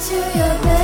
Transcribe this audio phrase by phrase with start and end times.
[0.00, 0.77] to your bedpost.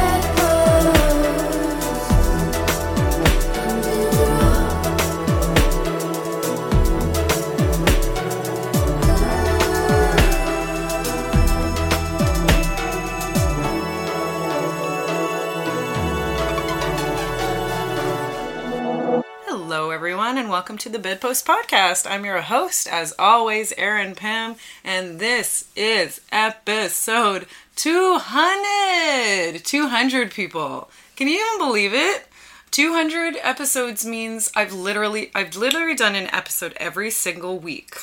[20.64, 22.10] Welcome to the Bedpost Podcast.
[22.10, 27.46] I'm your host, as always, Erin Pam, and this is episode
[27.76, 29.62] 200.
[29.62, 30.88] 200 people.
[31.16, 32.28] Can you even believe it?
[32.70, 37.96] 200 episodes means I've literally I've literally done an episode every single week.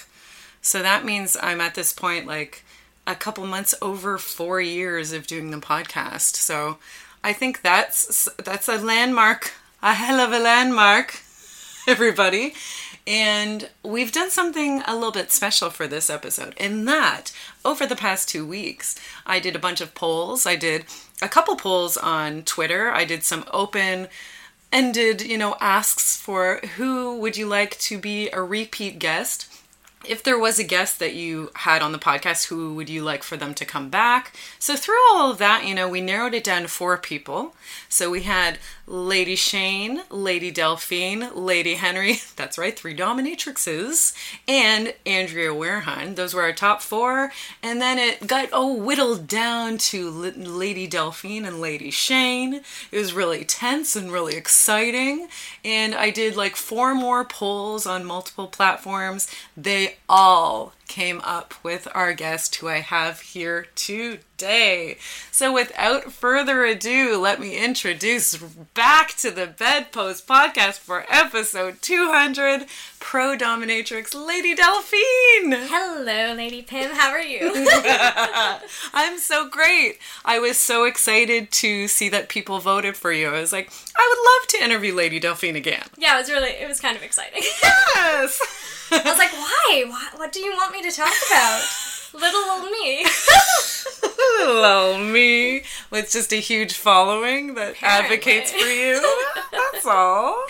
[0.61, 2.63] So that means I'm at this point like
[3.07, 6.35] a couple months over 4 years of doing the podcast.
[6.35, 6.77] So
[7.23, 11.21] I think that's that's a landmark, a hell of a landmark
[11.87, 12.53] everybody.
[13.07, 17.31] And we've done something a little bit special for this episode in that
[17.65, 20.45] over the past two weeks, I did a bunch of polls.
[20.45, 20.85] I did
[21.21, 22.91] a couple polls on Twitter.
[22.91, 24.07] I did some open
[24.71, 29.50] ended, you know, asks for who would you like to be a repeat guest
[30.05, 33.23] if there was a guest that you had on the podcast, who would you like
[33.23, 34.33] for them to come back?
[34.59, 37.55] So, through all of that, you know, we narrowed it down to four people.
[37.89, 44.13] So, we had Lady Shane, Lady Delphine, Lady Henry, that's right, three dominatrixes,
[44.47, 46.15] and Andrea Werhun.
[46.15, 47.31] Those were our top four.
[47.63, 52.61] And then it got, oh, whittled down to Lady Delphine and Lady Shane.
[52.91, 55.27] It was really tense and really exciting.
[55.63, 59.29] And I did like four more polls on multiple platforms.
[59.55, 64.97] They all came up with our guest who I have here today.
[65.31, 68.35] So without further ado, let me introduce
[68.73, 72.65] back to the Bedpost podcast for episode 200
[72.99, 75.53] Pro Dominatrix Lady Delphine.
[75.69, 76.91] Hello, Lady Pim.
[76.93, 77.39] How are you?
[78.93, 79.97] I'm so great.
[80.25, 83.29] I was so excited to see that people voted for you.
[83.29, 85.85] I was like, I would love to interview Lady Delphine again.
[85.97, 87.43] yeah, it was really, it was kind of exciting.
[87.95, 88.39] Yes.
[88.91, 89.85] I was like, why?
[89.87, 90.07] why?
[90.17, 91.63] What do you want me to talk about?
[92.13, 93.05] Little old me.
[94.03, 98.15] Hello, me with just a huge following that Apparently.
[98.15, 99.01] advocates for you.
[99.51, 100.43] That's all.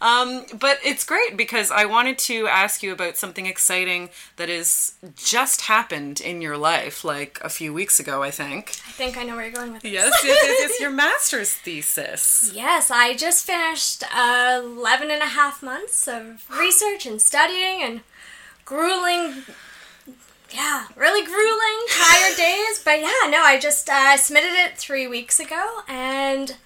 [0.00, 4.94] Um, but it's great because I wanted to ask you about something exciting that has
[5.14, 8.70] just happened in your life, like a few weeks ago, I think.
[8.88, 9.92] I think I know where you're going with this.
[9.92, 12.50] Yes, yes, yes, yes your master's thesis.
[12.52, 18.00] Yes, I just finished uh, 11 and a half months of research and studying and
[18.64, 19.42] grueling,
[20.50, 22.80] yeah, really grueling, tired days.
[22.84, 26.56] But yeah, no, I just uh, submitted it three weeks ago and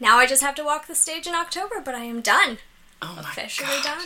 [0.00, 2.58] now I just have to walk the stage in October, but I am done.
[3.02, 3.98] Oh my Officially God.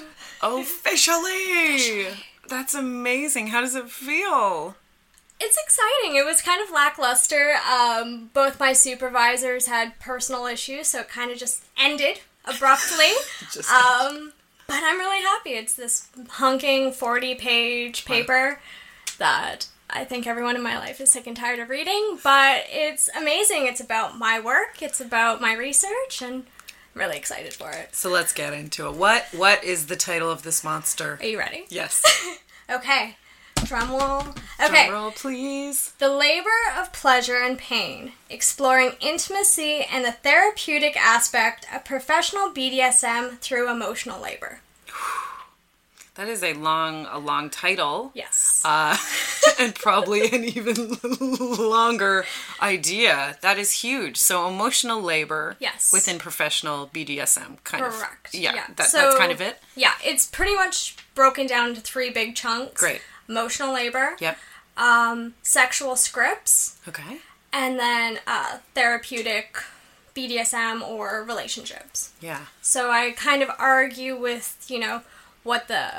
[0.43, 0.61] done.
[0.61, 2.09] Officially.
[2.49, 3.49] That's amazing.
[3.49, 4.77] How does it feel?
[5.39, 6.17] It's exciting.
[6.17, 7.55] It was kind of lackluster.
[7.71, 13.13] Um, both my supervisors had personal issues, so it kind of just ended abruptly.
[13.53, 14.33] Just um,
[14.71, 15.51] but I'm really happy.
[15.51, 18.61] It's this hunking 40 page paper
[19.19, 23.11] that I think everyone in my life is sick and tired of reading, but it's
[23.17, 23.67] amazing.
[23.67, 26.45] It's about my work, it's about my research, and
[26.95, 27.97] I'm really excited for it.
[27.97, 28.95] So let's get into it.
[28.95, 31.19] What what is the title of this monster?
[31.21, 31.65] Are you ready?
[31.69, 32.03] Yes.
[32.71, 33.17] Okay.
[33.65, 34.21] Drum roll.
[34.63, 34.89] Okay.
[34.89, 35.93] Drum roll, please.
[35.99, 36.49] The labor
[36.79, 44.21] of pleasure and pain, exploring intimacy and the therapeutic aspect of professional BDSM through emotional
[44.21, 44.61] labor.
[46.17, 48.11] That is a long a long title.
[48.15, 48.61] Yes.
[48.63, 48.95] Uh,
[49.61, 52.27] and probably an even longer
[52.61, 53.39] idea.
[53.41, 54.19] That is huge.
[54.19, 55.91] So emotional labor Yes.
[55.95, 57.93] within professional BDSM kind of.
[57.95, 58.35] Correct.
[58.35, 58.65] Yeah, Yeah.
[58.77, 59.63] That, So- that's kind of it.
[59.77, 62.79] yeah, it's pretty much broken down into three big chunks.
[62.79, 63.01] Great.
[63.31, 64.37] Emotional labor, Yep.
[64.77, 67.19] um, sexual scripts, Okay.
[67.53, 69.57] and then uh, therapeutic
[70.15, 72.11] BDSM or relationships.
[72.21, 72.47] Yeah.
[72.61, 75.03] So I kind of argue with, you know,
[75.45, 75.93] what the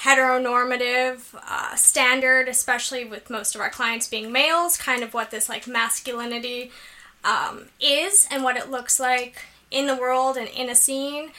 [0.00, 5.48] heteronormative uh, standard, especially with most of our clients being males, kind of what this
[5.48, 6.70] like masculinity
[7.24, 9.36] um, is and what it looks like
[9.70, 11.30] in the world and in a scene.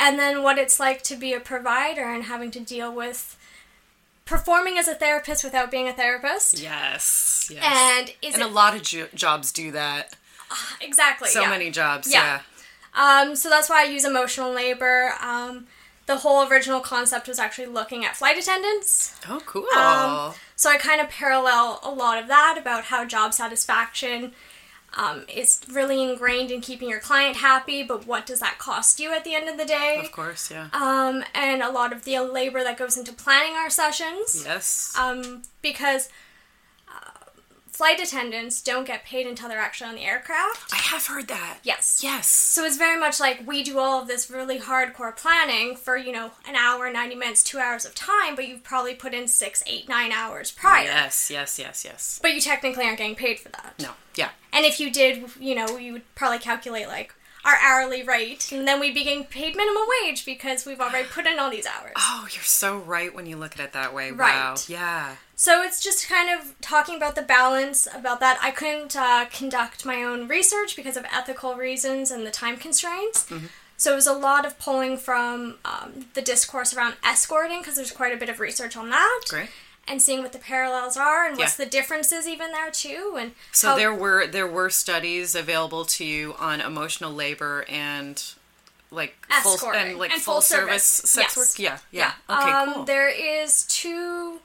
[0.00, 3.36] And then what it's like to be a provider and having to deal with
[4.28, 6.60] performing as a therapist without being a therapist.
[6.60, 7.50] Yes.
[7.52, 7.64] Yes.
[7.64, 10.14] And is and it a lot of jo- jobs do that.
[10.80, 11.50] exactly So yeah.
[11.50, 12.12] many jobs.
[12.12, 12.40] Yeah.
[12.94, 13.20] Yeah.
[13.22, 15.14] Um, so that's why I use emotional labor.
[15.20, 15.66] Um,
[16.06, 19.14] the whole original concept was actually looking at flight attendants.
[19.28, 19.66] Oh, cool.
[19.76, 24.32] Um, so I kind of parallel a lot of that about how job satisfaction
[24.96, 29.12] um, is really ingrained in keeping your client happy, but what does that cost you
[29.12, 30.00] at the end of the day?
[30.02, 30.68] Of course, yeah.
[30.72, 34.42] Um, and a lot of the labor that goes into planning our sessions.
[34.44, 34.94] yes.
[34.98, 36.08] Um, because
[37.78, 40.74] flight attendants don't get paid until they're actually on the aircraft.
[40.74, 41.58] I have heard that.
[41.62, 42.00] Yes.
[42.02, 42.26] Yes.
[42.26, 46.10] So it's very much like we do all of this really hardcore planning for, you
[46.10, 49.62] know, an hour, 90 minutes, two hours of time, but you've probably put in six,
[49.68, 50.86] eight, nine hours prior.
[50.86, 52.18] Yes, yes, yes, yes.
[52.20, 53.74] But you technically aren't getting paid for that.
[53.78, 53.90] No.
[54.16, 54.30] Yeah.
[54.52, 58.66] And if you did, you know, you would probably calculate like our hourly rate, and
[58.66, 61.92] then we'd be getting paid minimum wage because we've already put in all these hours.
[61.96, 64.10] Oh, you're so right when you look at it that way.
[64.10, 64.34] Right.
[64.34, 64.54] Wow.
[64.66, 65.16] Yeah.
[65.36, 68.38] So it's just kind of talking about the balance about that.
[68.42, 73.32] I couldn't uh, conduct my own research because of ethical reasons and the time constraints.
[73.76, 77.92] So it was a lot of pulling from um, the discourse around escorting because there's
[77.92, 79.20] quite a bit of research on that.
[79.28, 79.50] Great.
[79.90, 81.64] And seeing what the parallels are and what's Yeah.
[81.64, 83.16] the differences even there too.
[83.18, 88.22] And So how- there were there were studies available to you on emotional labor and
[88.90, 91.10] like full and like And full, full service, service.
[91.10, 91.36] sex Yes.
[91.36, 91.58] work.
[91.58, 91.78] Yeah.
[91.90, 92.12] Yeah.
[92.38, 92.50] Okay.
[92.50, 92.84] um, cool.
[92.84, 94.40] There is two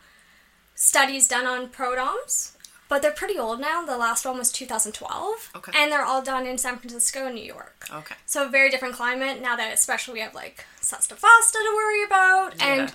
[0.76, 2.52] studies done on prodoms,
[2.90, 3.86] but they're pretty old now.
[3.86, 5.50] The last one was 2012.
[5.56, 5.72] Okay.
[5.76, 7.86] And they're all done in San Francisco and New York.
[7.92, 8.16] Okay.
[8.26, 12.56] So very different climate now that especially we have like Sesta Fosta to worry about
[12.58, 12.66] Yeah.
[12.66, 12.94] and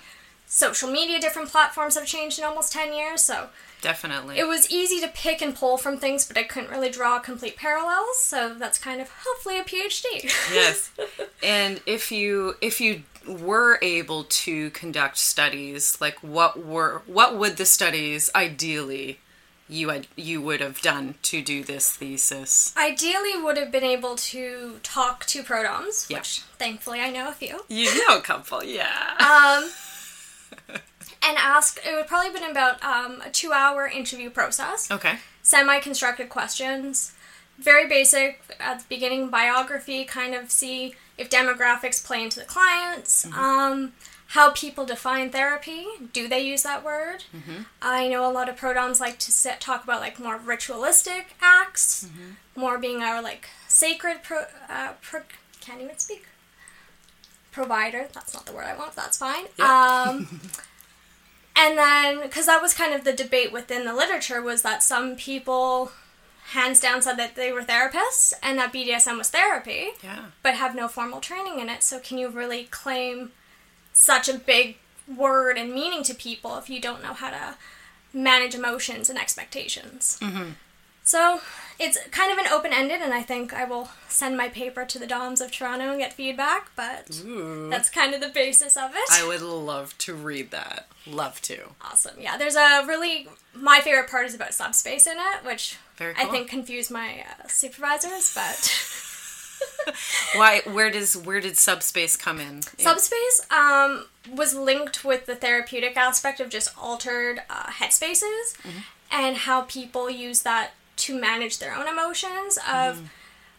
[0.51, 3.49] social media different platforms have changed in almost 10 years so
[3.81, 4.37] Definitely.
[4.39, 7.55] it was easy to pick and pull from things but i couldn't really draw complete
[7.55, 10.03] parallels so that's kind of hopefully a phd
[10.53, 10.91] yes.
[11.43, 17.55] And if you if you were able to conduct studies, like what were what would
[17.57, 19.19] the studies ideally
[19.69, 22.73] you had you would have done to do this thesis?
[22.75, 26.17] ideally would have been able to talk to prodoms Yeah.
[26.17, 29.15] which thankfully i know a few You know a couple, yeah.
[29.19, 29.69] um,
[30.69, 35.17] and ask it would probably been about um, a two hour interview process okay.
[35.41, 37.13] semi constructed questions.
[37.57, 43.25] Very basic at the beginning biography, kind of see if demographics play into the clients,
[43.35, 43.91] um,
[44.27, 45.85] how people define therapy.
[46.13, 47.25] Do they use that word?
[47.81, 52.07] I know a lot of prodoms like to sit, talk about like more ritualistic acts,
[52.55, 55.21] more being our like sacred pro, uh, pro.
[55.59, 56.25] Can't even speak.
[57.59, 58.07] Provider.
[58.13, 58.95] That's not the word I want.
[58.95, 59.43] That's fine.
[59.59, 60.39] Um,
[61.57, 65.17] and then, because that was kind of the debate within the literature, was that some
[65.17, 65.91] people,
[66.51, 70.27] hands down, said that they were therapists and that BDSM was therapy, Yeah.
[70.41, 71.83] but have no formal training in it.
[71.83, 73.33] So, can you really claim
[73.91, 74.77] such a big
[75.13, 77.57] word and meaning to people if you don't know how to
[78.13, 80.17] manage emotions and expectations?
[80.21, 80.51] Mm-hmm.
[81.03, 81.41] So,
[81.79, 84.99] it's kind of an open ended, and I think I will send my paper to
[84.99, 87.69] the DOMs of Toronto and get feedback, but Ooh.
[87.69, 89.09] that's kind of the basis of it.
[89.11, 90.87] I would love to read that.
[91.07, 91.69] Love to.
[91.81, 92.15] Awesome.
[92.19, 96.25] Yeah, there's a really my favorite part is about subspace in it, which Very I
[96.25, 99.05] think confused my uh, supervisors, but
[100.35, 100.61] Why?
[100.65, 102.61] Where does where did subspace come in?
[102.61, 108.55] subspace um, was linked with the therapeutic aspect of just altered uh, headspaces
[109.11, 113.09] and how people use that to manage their own emotions of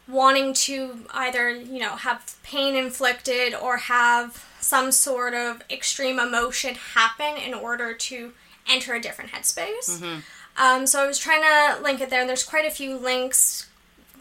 [0.08, 6.75] wanting to either you know have pain inflicted or have some sort of extreme emotion
[6.75, 8.32] happen in order to
[8.69, 10.00] enter a different headspace.
[10.56, 13.69] Um, so i was trying to link it there and there's quite a few links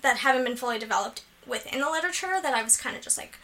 [0.02, 3.38] that haven't been fully developed within the literature that i was kind of just like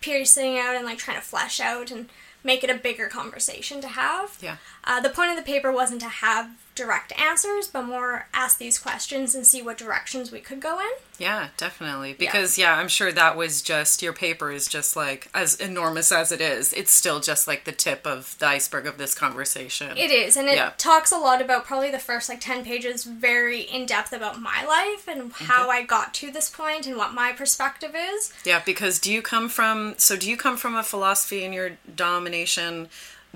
[0.00, 2.08] piercing out and like trying to flesh out and
[2.44, 4.38] make it a bigger conversation to have.
[4.40, 4.56] Yeah.
[4.84, 8.78] uh, the point of the paper wasn't to have direct answers, but more ask these
[8.78, 10.90] questions and see what directions we could go in.
[11.18, 12.12] Yeah, definitely.
[12.12, 12.76] Because yeah.
[12.76, 16.72] I'm sure that was just your paper is just like as enormous as it is.
[16.74, 19.96] It's still just like the tip of the iceberg of this conversation.
[19.96, 20.72] It is, and it Yeah.
[20.76, 24.64] talks a lot about probably the first like 10 pages, very in depth about my
[24.64, 25.70] life and how mm-hmm.
[25.70, 28.32] I got to this point and what my perspective is.
[28.44, 31.72] Yeah, because do you come from so do you come from a philosophy in your
[31.94, 32.88] domination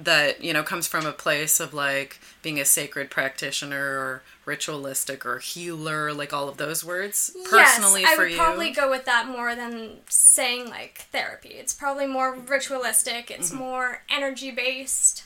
[0.04, 5.24] that, you know, comes from a place of like being a sacred practitioner or ritualistic
[5.26, 7.36] or healer, like all of those words?
[7.48, 8.36] Personally yes, I for would you.
[8.36, 11.50] probably go with that more than saying like therapy.
[11.50, 13.26] It's probably more ritualistic.
[13.26, 13.40] Mm-hmm.
[13.40, 15.24] It's more energy based.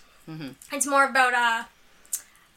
[0.72, 1.66] It's more about a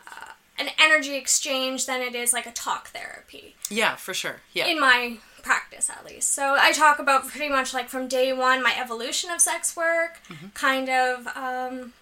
[0.09, 3.55] uh, an energy exchange than it is like a talk therapy.
[3.69, 4.37] Yeah, for sure.
[4.53, 4.67] Yeah.
[4.67, 6.33] in my practice at least.
[6.33, 10.21] So I talk about pretty much like from day one my evolution of sex work,
[10.53, 11.93] kind of um,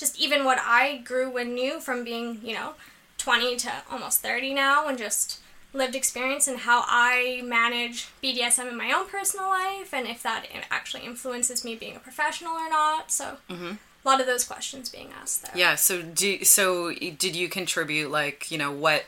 [0.00, 2.72] just even what I grew and knew from being, you know,
[3.18, 5.40] 20 to almost 30 now and just
[5.72, 10.46] lived experience and how I manage BDSM in my own personal life and if that
[10.70, 13.12] actually influences me being a professional or not.
[13.12, 13.72] So mm-hmm.
[13.72, 15.52] a lot of those questions being asked there.
[15.54, 15.74] Yeah.
[15.76, 19.04] So do so did you contribute like you know what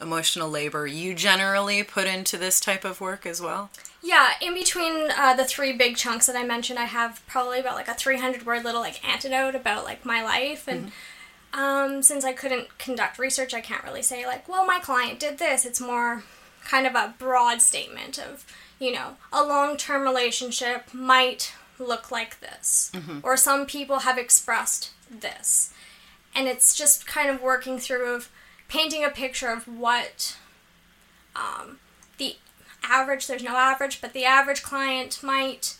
[0.00, 3.70] emotional labor you generally put into this type of work as well?
[4.02, 7.74] Yeah, in between uh, the three big chunks that I mentioned, I have probably about
[7.74, 10.68] like a 300 word little like antidote about like my life.
[10.68, 10.92] And
[11.52, 15.38] um, since I couldn't conduct research, I can't really say like, well, my client did
[15.38, 15.64] this.
[15.64, 16.22] It's more
[16.64, 18.44] kind of a broad statement of,
[18.78, 22.92] you know, a long term relationship might look like this.
[23.22, 25.72] Or some people have expressed this.
[26.34, 28.28] And it's just kind of working through of
[28.68, 30.36] painting a picture of what
[31.34, 31.78] um,
[32.18, 32.36] the
[32.82, 35.76] average there's no average but the average client might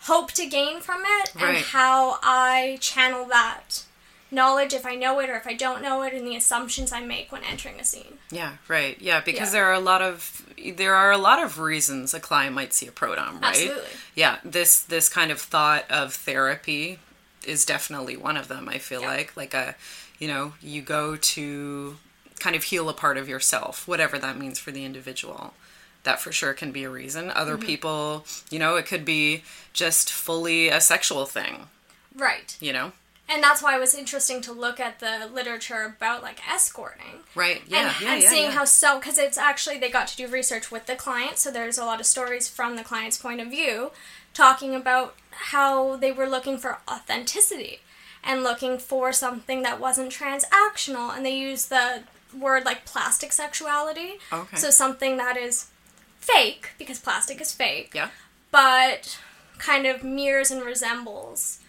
[0.00, 3.82] hope to gain from it and how i channel that
[4.30, 7.00] knowledge if i know it or if i don't know it and the assumptions i
[7.00, 9.00] make when entering a scene Yeah, right.
[9.00, 9.60] Yeah, because Yeah.
[9.60, 10.42] there are a lot of
[10.76, 13.54] there are a lot of reasons a client might see a prodom, right?
[13.54, 13.90] Absolutely.
[14.14, 16.98] Yeah, this this kind of thought of therapy
[17.44, 18.68] is definitely one of them.
[18.68, 19.08] I feel Yeah.
[19.08, 19.76] like like a
[20.18, 21.96] you know you go to
[22.40, 25.54] kind of heal a part of yourself, whatever that means for the individual.
[26.04, 27.30] That for sure can be a reason.
[27.30, 27.66] Other Mm-hmm.
[27.66, 31.66] people, you know, it could be just fully a sexual thing.
[32.14, 32.92] right You know,
[33.28, 37.60] and that's why it was interesting to look at the literature about like escorting right?
[37.66, 38.50] Yeah, and, yeah, and yeah, seeing yeah.
[38.52, 41.76] how so because it's actually they got to do research with the client so there's
[41.78, 43.90] a lot of stories from the client's point of view
[44.32, 47.80] talking about how they were looking for authenticity
[48.22, 52.02] and looking for something that wasn't transactional and they use the
[52.38, 54.56] word like plastic sexuality Okay.
[54.56, 55.66] so something that is
[56.18, 58.08] fake because plastic is fake yeah.
[58.50, 59.18] but
[59.58, 61.60] kind of mirrors and resembles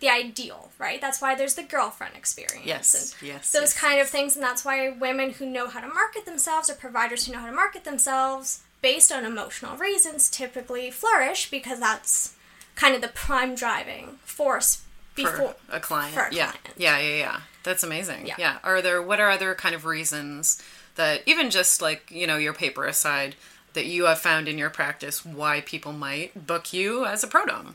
[0.00, 1.00] the ideal, right?
[1.00, 2.66] That's why there's the girlfriend experience.
[2.66, 5.80] Yes, and yes, Those yes, kind of things, and that's why women who know how
[5.80, 10.28] to market themselves or providers who know how to market themselves based on emotional reasons
[10.28, 12.34] typically flourish because that's
[12.74, 14.82] kind of the prime driving force
[15.14, 16.14] before for a client.
[16.14, 16.50] for a yeah.
[16.50, 16.68] client.
[16.76, 17.40] yeah, yeah, yeah.
[17.62, 18.26] That's amazing.
[18.26, 18.34] Yeah.
[18.38, 18.58] Yeah.
[18.64, 20.62] Are there what are other kind of reasons
[20.96, 23.34] that even just like you know your paper aside
[23.74, 27.74] that you have found in your practice why people might book you as a prodom?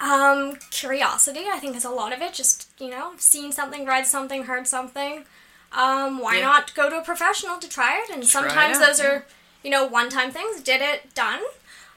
[0.00, 2.34] Um, curiosity, I think, is a lot of it.
[2.34, 5.24] Just, you know, seen something, read something, heard something.
[5.72, 6.42] Um, why Yeah.
[6.42, 8.10] not go to a professional to try it?
[8.12, 9.24] And sometimes out, those are,
[9.62, 10.60] you know, one time things.
[10.60, 11.40] Did it, done.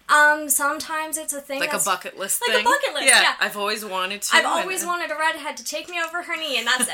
[0.10, 3.36] Um, sometimes it's a thing Like a bucket list Like a bucket list, yeah.
[3.39, 4.36] I've always wanted to.
[4.36, 6.88] I've and- always wanted a redhead to take me over her knee, and that's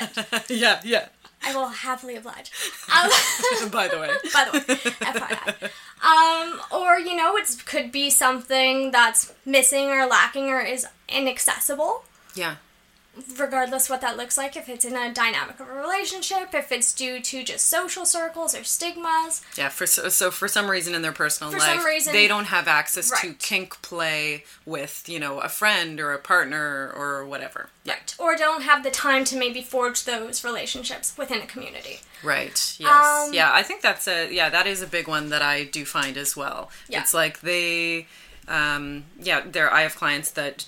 [0.50, 0.50] it.
[0.60, 1.08] yeah, yeah.
[1.44, 2.52] I will happily oblige.
[2.96, 4.10] Um, By the way.
[4.34, 5.72] by the way, FYI.
[6.04, 12.04] Um, or you know, it could be something that's missing or lacking or is inaccessible.
[12.36, 12.56] Yeah.
[13.38, 16.94] Regardless what that looks like if it's in a dynamic of a relationship if it's
[16.94, 21.02] due to just social circles or stigmas Yeah, for so, so for some reason in
[21.02, 25.20] their personal For life, some reason- they don't have access to kink play with you
[25.20, 27.70] know a friend or a partner or whatever.
[27.84, 32.76] Yeah, or don't have the time to maybe forge those relationships within a community right.
[32.80, 33.52] Yes, Um, yeah.
[33.54, 36.36] I think that's a yeah that is a big one that I do find as
[36.36, 36.72] well.
[36.90, 37.02] Yeah.
[37.02, 38.08] It's like they,
[38.48, 39.72] um, yeah, there.
[39.72, 40.66] I have clients that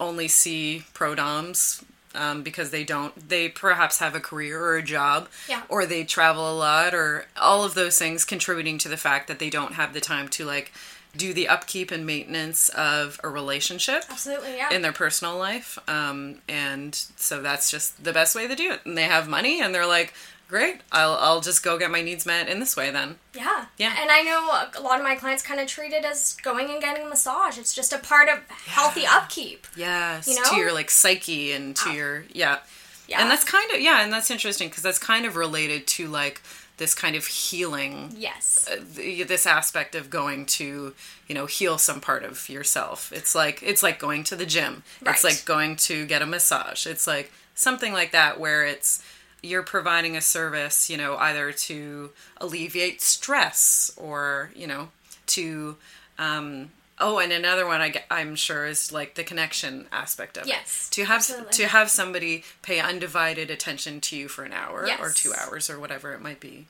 [0.00, 1.84] only see prodoms.
[2.14, 5.62] Um, because they don't, they perhaps have a career or a job, Yeah.
[5.68, 9.38] or they travel a lot, or all of those things contributing to the fact that
[9.38, 10.72] they don't have the time to like
[11.16, 15.78] do the upkeep and maintenance of a relationship absolutely yeah in their personal life.
[15.86, 18.80] Um, and so that's just the best way to do it.
[18.86, 20.14] And they have money, and they're like,
[20.48, 23.66] "Great, I'll I'll just go get my needs met in this way then." yeah.
[23.76, 23.94] Yeah.
[24.00, 24.40] and i know
[24.76, 27.58] a lot of my clients kind of treat it as going and getting a massage.
[27.58, 31.88] It's just a part of healthy upkeep Yes, You to your like psyche and to
[31.90, 31.92] Ah.
[31.92, 32.58] your yeah.
[33.06, 33.20] yeah.
[33.22, 36.42] And that's kind of yeah, and that's interesting because that's kind of related to like
[36.78, 38.68] this kind of healing yes.
[38.94, 40.94] the, this aspect of going to
[41.26, 43.12] you know heal some part of yourself.
[43.12, 44.82] It's like it's like going to the gym.
[45.04, 46.86] It's like going to get a massage.
[46.86, 49.02] It's like something like that where it's
[49.42, 54.88] you're providing a service you know either to alleviate stress or you know
[55.26, 55.76] to
[56.18, 60.48] um oh and another one I, am sure is like the connection aspect of it.
[60.48, 61.52] Yes, it to have absolutely.
[61.52, 65.78] to have somebody pay undivided attention to you for an hour or two hours or
[65.78, 66.66] whatever it might be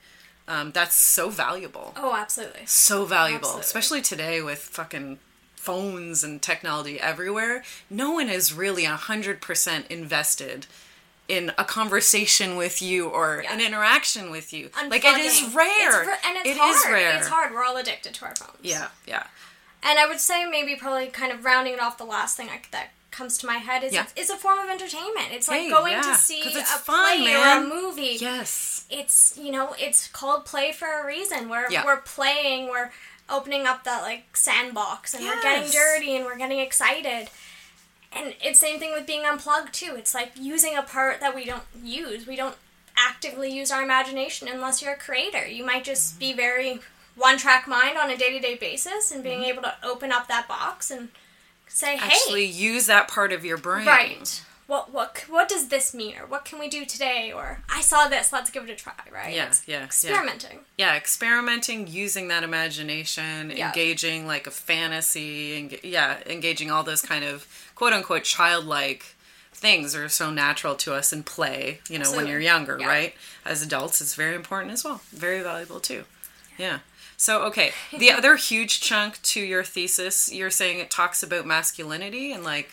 [0.47, 3.61] um, that's so valuable oh absolutely so valuable Absolutely.
[3.61, 5.19] especially today with fucking
[5.55, 10.67] phones and technology everywhere no one is really 100% invested
[11.29, 13.53] in a conversation with you or Yeah.
[13.55, 17.17] an interaction with you like it is rare it's, and it's It hard is rare
[17.19, 19.25] it's hard we're all addicted to our phones yeah yeah
[19.83, 22.61] And I would say maybe probably kind of rounding it off, the last thing I,
[22.73, 24.03] that comes to my head is Yeah.
[24.05, 25.29] it's, it's a form of entertainment.
[25.33, 28.17] It's like Hey, going yeah, to see a fun, play or a movie.
[28.21, 31.49] yes It's you know it's called play for a reason.
[31.49, 32.69] We're we're playing.
[32.69, 32.91] We're
[33.31, 37.29] opening up that like sandbox and we're getting dirty and we're getting excited.
[38.13, 39.95] And it's the same thing with being unplugged too.
[39.97, 42.27] It's like using a part that we don't use.
[42.27, 42.57] We don't
[42.97, 45.47] actively use our imagination unless you're a creator.
[45.47, 46.81] You might just be very
[47.17, 49.51] one track mind on a day to day basis and being mm-hmm.
[49.51, 51.09] able to open up that box and
[51.69, 53.87] say, hey, Actually, use that part of your brain.
[53.87, 54.43] right.
[54.67, 58.07] What, what what does this mean or what can we do today or I saw
[58.07, 59.85] this let's give it a try right Yeah, It's yeah, yeah.
[59.87, 63.69] experimenting Yeah, experimenting, using that imagination, Yeah.
[63.69, 67.47] engaging like a fantasy, and yeah, engaging all those kind of
[67.79, 69.15] quote unquote childlike
[69.53, 72.89] things are so natural to us in play, you know, when you're younger, Yeah.
[72.89, 73.15] right?
[73.45, 75.01] As adults, it's very important as well.
[75.13, 76.03] Very valuable too.
[76.57, 76.81] Yeah.
[77.17, 82.33] So, okay, the other huge chunk to your thesis, you're saying it talks about masculinity
[82.33, 82.71] and like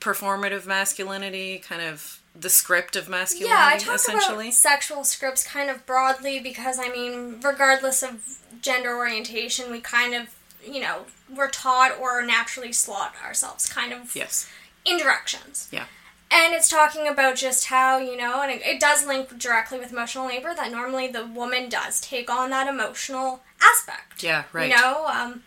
[0.00, 4.46] performative masculinity, kind of the script of masculinity, Yeah, I talk essentially.
[4.48, 10.14] about sexual scripts kind of broadly because I mean, regardless of gender orientation, we kind
[10.14, 10.34] of,
[10.66, 14.48] you know, we're taught or naturally slot ourselves kind of yes.
[14.84, 15.68] in directions.
[15.72, 15.86] Yeah.
[16.30, 19.92] And it's talking about just how, you know, and it, it does link directly with
[19.92, 24.22] emotional labor that normally the woman does take on that emotional aspect.
[24.22, 24.68] Yeah, right.
[24.68, 25.44] You know, um,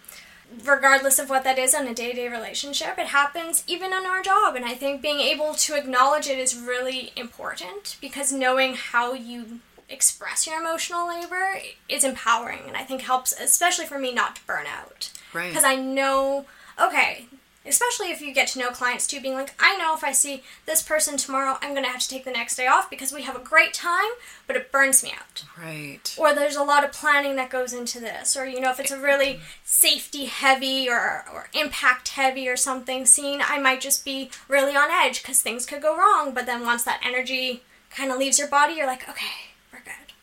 [0.64, 4.06] regardless of what that is in a day to day relationship, it happens even in
[4.06, 4.56] our job.
[4.56, 9.60] And I think being able to acknowledge it is really important because knowing how you
[9.90, 14.46] express your emotional labor is empowering and I think helps, especially for me, not to
[14.46, 15.12] burn out.
[15.34, 15.50] Right.
[15.50, 16.46] Because I know,
[16.82, 17.26] okay,
[17.66, 20.44] especially if you get to know clients too, being like, I know if I see
[20.66, 23.24] this person tomorrow, I'm going to have to take the next day off because we
[23.24, 24.10] have a great time,
[24.48, 26.16] but it burns me out Right.
[26.18, 28.92] or there's a lot of planning that goes into this or you know if it's
[28.92, 34.32] a really safety heavy or, or impact heavy or something scene i might just be
[34.48, 38.18] really on edge because things could go wrong but then once that energy kind of
[38.18, 39.49] leaves your body you're like okay we're good we're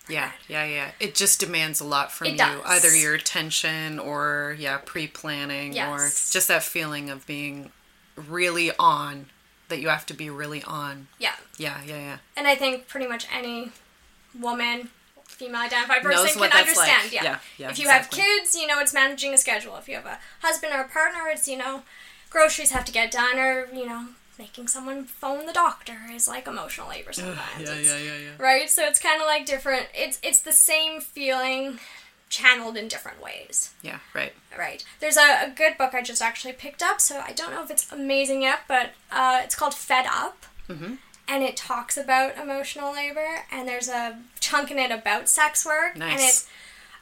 [0.08, 0.90] Yeah, yeah, yeah.
[1.00, 2.36] It just demands a lot from It you.
[2.38, 2.60] does.
[2.64, 7.70] Either your attention or yeah, pre-planning or just that feeling of being
[8.16, 9.26] really on
[9.68, 11.08] that you have to be really on.
[11.18, 12.16] yeah Yeah, yeah, yeah.
[12.36, 13.72] and i think pretty much any
[14.38, 14.90] woman
[15.26, 17.12] female identified person can understand like.
[17.12, 17.22] yeah.
[17.24, 18.20] Yeah, yeah, if you exactly.
[18.20, 20.88] have kids you know it's managing a schedule if you have a husband or a
[20.88, 21.82] partner it's you know
[22.30, 24.06] groceries have to get done or you know
[24.38, 28.18] making someone phone the doctor is like emotional labor sometimes yeah, It's- yeah, yeah.
[28.18, 28.30] Yeah.
[28.42, 31.78] Right so it's kind of like different it's it's the same feeling
[32.28, 34.32] channeled in different ways Yeah, right.
[34.58, 37.62] right there's a, a good book i just actually picked up so i don't know
[37.62, 40.94] if it's amazing yet but uh, it's called fed up Mm-hmm.
[41.28, 45.96] and it talks about emotional labor and there's a chunk in it about sex work
[45.96, 46.10] Nice.
[46.10, 46.42] and Nice.
[46.42, 46.48] it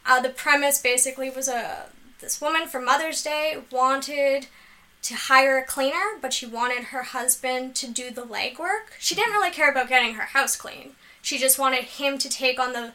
[0.06, 1.86] uh, the premise basically was a
[2.20, 4.46] this woman for mother's day wanted
[5.04, 9.32] to hire a cleaner but she wanted her husband to do the legwork she didn't
[9.32, 12.92] really care about getting her house clean she just wanted him to take on the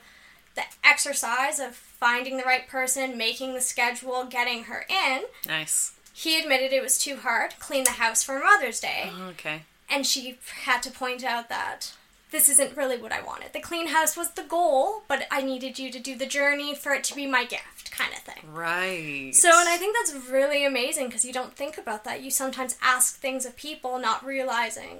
[0.56, 5.94] the exercise of finding the right person making the schedule getting her in Nice.
[6.14, 9.62] he admitted it was too hard to clean the house for mother's day oh, Okay.
[9.90, 11.94] and she had to point out that
[12.32, 13.54] this isn't really what I wanted.
[13.54, 16.92] The clean house was the goal, but I needed you to do the journey for
[16.94, 18.44] it to be my gift, kind of thing.
[18.54, 19.32] Right.
[19.34, 22.22] So, and I think that's really amazing because you don't think about that.
[22.22, 25.00] You sometimes ask things of people, not realizing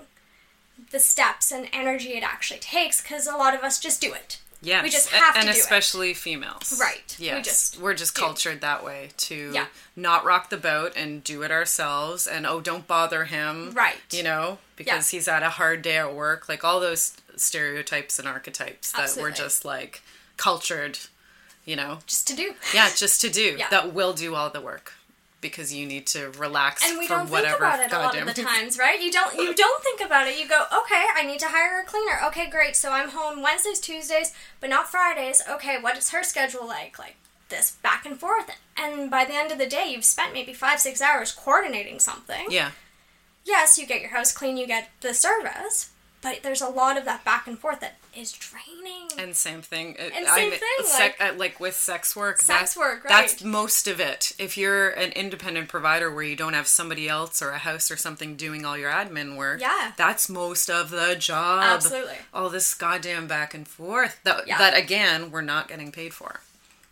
[0.92, 4.40] the steps and energy it actually takes because a lot of us just do it.
[4.62, 5.58] Yes, We just have to and do it.
[5.58, 6.78] especially females.
[6.82, 7.16] Right.
[7.18, 7.36] Yes.
[7.38, 8.22] We just we're just do.
[8.22, 9.68] cultured that way to Yeah.
[9.96, 12.28] not rock the boat and do it ourselves.
[12.28, 13.72] And oh, don't bother him.
[13.72, 13.96] Right.
[14.12, 16.50] You know, because he's had a hard day at work.
[16.50, 20.02] Like all those stereotypes and archetypes that we're just like
[20.38, 21.00] cultured.
[21.66, 22.00] You know.
[22.08, 22.56] Just to do.
[22.74, 23.70] Yeah, just to do Yeah.
[23.70, 24.94] that will do all the work
[25.42, 28.12] because you need to relax and we for don't think whatever about it a lot
[28.14, 29.02] goddamn of the times, right?
[29.02, 30.38] You don't you don't think about it.
[30.40, 32.20] You go, okay, I need to hire a cleaner.
[32.28, 32.76] Okay, great.
[32.76, 35.42] So I'm home Wednesdays, Tuesdays, but not Fridays.
[35.50, 36.98] Okay, what is her schedule like?
[36.98, 37.16] Like
[37.50, 38.50] this back and forth.
[38.76, 42.48] And by the end of the day, you've spent maybe five, six hours coordinating something.
[42.50, 42.72] Yeah.
[43.46, 45.90] Yes, you get your house clean, you get the service,
[46.22, 49.08] but there's a lot of that back and forth that is draining.
[49.18, 49.96] And same thing.
[50.00, 52.42] uh, And same thing, sec- like- uh, like with sex work.
[52.42, 54.34] Sex that- work, That's most of it.
[54.38, 57.98] If you're an independent provider where you don't have somebody else or a house or
[57.98, 59.94] something doing all your admin work, Yeah.
[59.96, 61.64] that's most of the job.
[61.64, 62.18] Absolutely.
[62.34, 64.58] All this goddamn back and forth that Yeah.
[64.58, 66.42] that again we're not getting paid for.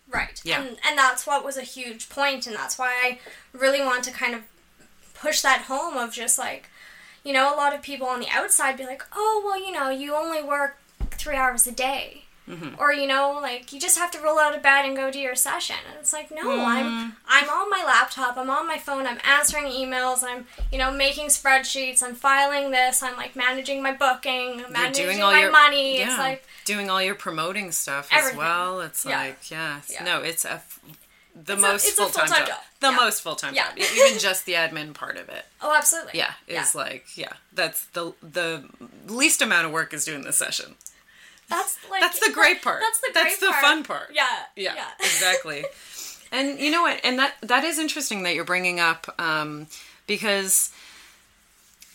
[0.10, 0.40] Right.
[0.46, 0.62] Yeah.
[0.62, 3.20] And and that's what was a huge point and that's why I
[3.52, 4.44] really want to kind of
[5.16, 6.70] push that home of just like
[7.28, 9.90] you know, a lot of people on the outside be like, "Oh, well, you know,
[9.90, 10.78] you only work
[11.12, 12.76] 3 hours a day." Mm-hmm.
[12.80, 15.20] Or you know, like you just have to roll out of bed and go do
[15.20, 15.76] your session.
[15.90, 16.72] And it's like, "No, Mm-hmm.
[16.78, 20.90] I'm I'm on my laptop, I'm on my phone, I'm answering emails, I'm, you know,
[20.90, 25.98] making spreadsheets, I'm filing this, I'm like managing my booking, You're managing my your money."
[26.00, 28.80] Yeah, It's like doing all your promoting stuff as well.
[28.80, 29.18] It's Yeah.
[29.24, 30.06] like yeah, Yeah.
[30.06, 30.80] no, it's a f-
[31.46, 32.48] the It's most full time full-time job.
[32.48, 32.60] job.
[32.80, 32.96] The Yeah.
[32.96, 33.70] most full time Yeah.
[33.70, 33.78] job.
[33.96, 35.46] Even just the admin part of it.
[35.62, 36.18] Oh, absolutely.
[36.20, 38.66] Yeah, is like yeah, that's the the
[39.06, 40.76] least amount of work is doing the session.
[41.50, 42.82] That's like That's the great part.
[42.82, 43.62] That's the That's the part.
[43.62, 44.10] fun part.
[44.14, 44.28] Yeah.
[44.56, 44.88] Yeah, Yeah.
[45.00, 45.66] exactly.
[46.32, 47.00] And you know what?
[47.06, 49.68] And that that is interesting that you're bringing up um,
[50.08, 50.72] because,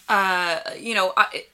[0.08, 1.44] uh, you know, I,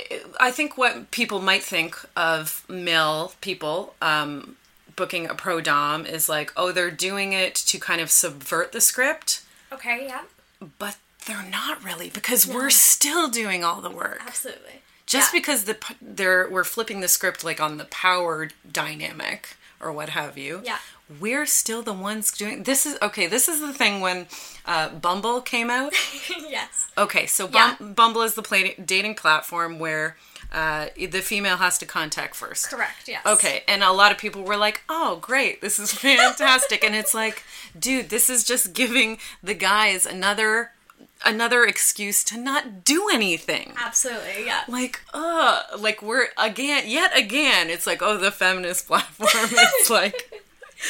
[0.41, 4.57] I think what people might think of male people um,
[4.99, 8.81] booking a pro dom is like, oh, they're doing it to kind of subvert the
[8.83, 10.05] script, Okay.
[10.09, 10.25] Yeah.
[10.79, 14.21] but they're not really because we're still doing all the work.
[14.27, 14.83] Absolutely.
[15.07, 15.41] Just Yeah.
[15.41, 20.37] because the they're we're flipping the script like on the power dynamic or what have
[20.37, 20.61] you.
[20.65, 20.79] Yeah.
[21.21, 24.27] We're still the ones doing this is okay, this is the thing when
[24.67, 25.95] uh, Bumble came out.
[26.29, 26.91] yes.
[26.99, 27.87] Okay, so Bum- Yeah.
[27.87, 30.17] Bumble is the play- dating platform where
[30.53, 32.71] uh, the female has to contact first.
[32.71, 33.07] Correct.
[33.09, 33.25] Yes.
[33.27, 37.15] Okay, and a lot of people were like, "Oh, great, this is fantastic," and it's
[37.15, 37.43] like,
[37.79, 40.73] dude, this is just giving the guys another
[41.25, 43.73] another excuse to not do anything.
[43.85, 44.47] Absolutely.
[44.47, 44.63] Yeah.
[44.69, 49.29] Like, uh, like we're again, yet again, it's like, oh, the feminist platform.
[49.35, 50.33] it's like,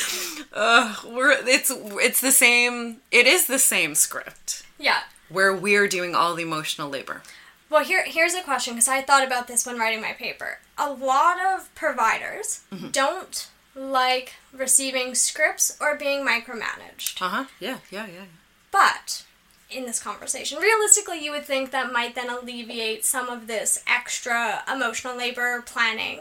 [0.53, 2.99] uh, we're it's it's the same.
[3.11, 5.01] It is the same script Yeah.
[5.29, 7.23] where we're doing all the emotional labor.
[7.71, 10.59] Well, here here's a question because I thought about this when writing my paper.
[10.77, 12.89] A lot of providers Mm-hmm.
[12.91, 17.21] don't like receiving scripts or being micromanaged.
[17.23, 17.45] Uh huh.
[17.61, 17.79] Yeah.
[17.91, 18.07] Yeah.
[18.07, 18.25] Yeah.
[18.71, 19.25] But
[19.71, 24.63] in this conversation, realistically, you would think that might then alleviate some of this extra
[24.73, 26.21] emotional labor planning.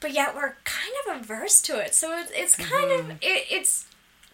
[0.00, 1.94] But yet, we're kind of averse to it.
[1.94, 3.86] So it's, it's kind of it, it's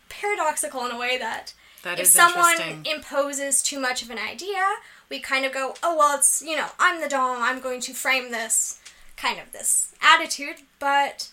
[0.09, 1.91] paradoxical in a way that Mm-hmm.
[1.91, 4.65] That if is someone imposes too much of an idea,
[5.11, 7.93] we kind of go, oh well, it's you know, I'm the dom, I'm going to
[7.95, 8.81] frame this
[9.17, 11.31] kind of this attitude, but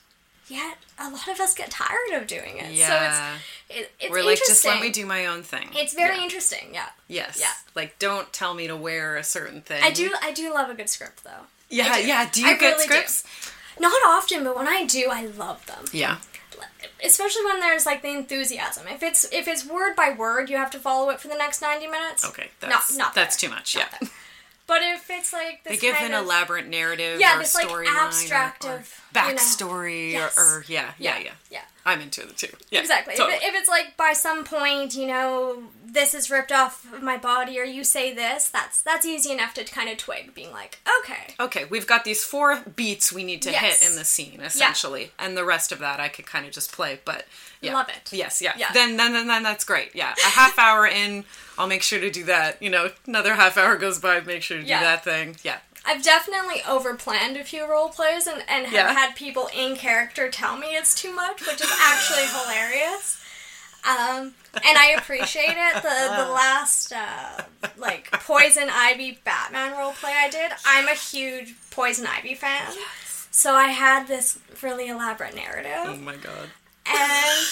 [0.47, 2.71] yet a lot of us get tired of doing it.
[2.73, 2.87] Yeah.
[2.87, 3.35] So
[3.69, 5.69] it's it, it's We're like, just let me do my own thing.
[5.73, 6.23] It's very Yeah.
[6.23, 6.89] interesting, yeah.
[7.07, 7.37] Yes.
[7.39, 7.51] Yeah.
[7.75, 9.81] Like, don't tell me to wear a certain thing.
[9.83, 11.47] I do I do love a good script though.
[11.69, 11.95] Yeah.
[11.99, 12.07] Do.
[12.07, 12.29] Yeah.
[12.31, 12.93] Do you I get really do.
[12.93, 13.23] scripts?
[13.79, 15.85] Not often, but when I do, I love them.
[15.91, 16.17] Yeah.
[17.03, 18.87] Especially when there's like the enthusiasm.
[18.87, 21.61] If it's if it's word by word, you have to follow it for the next
[21.61, 22.25] ninety minutes.
[22.25, 22.49] Okay.
[22.59, 23.49] That's not that's fair.
[23.49, 23.75] too much.
[23.75, 23.97] Not yeah.
[23.97, 24.09] fair.
[24.65, 27.67] But if it's like this They give an of, elaborate narrative Yeah, or this, like,
[27.69, 30.37] abstract or, or of, you know, backstory yes.
[30.37, 31.61] or, or yeah, yeah, yeah, yeah.
[31.85, 32.47] I'm into it too.
[32.71, 33.15] Yeah, Exactly.
[33.15, 33.35] totally.
[33.35, 37.01] If, it, if it's like by some point, you know, this is ripped off of
[37.03, 40.51] my body, or you say this, that's that's easy enough to kind of twig, being
[40.51, 43.79] like, okay, okay, we've got these four beats we need to Yes.
[43.81, 46.71] hit in the scene, essentially, and the rest of that I could kind of just
[46.71, 46.99] play.
[47.05, 47.25] But
[47.61, 47.73] yeah.
[47.75, 48.11] Love it.
[48.11, 48.53] Yes, yeah.
[48.57, 48.71] Yeah.
[48.73, 49.91] Then, then, then, then that's great.
[49.95, 51.23] Yeah, a half hour in,
[51.57, 52.61] I'll make sure to do that.
[52.61, 55.37] You know, another half hour goes by, make sure to do that thing.
[55.43, 55.59] Yeah.
[55.85, 58.93] I've definitely overplanned a few role plays and, and have Yeah.
[58.93, 63.21] had people in character tell me it's too much, which is actually hilarious.
[63.87, 65.75] Um, and I appreciate it.
[65.75, 67.43] The the last uh,
[67.77, 72.73] like Poison Ivy Batman role play I did, I'm a huge Poison Ivy fan.
[73.31, 75.85] So I had this really elaborate narrative.
[75.85, 76.49] Oh my god.
[76.85, 77.47] And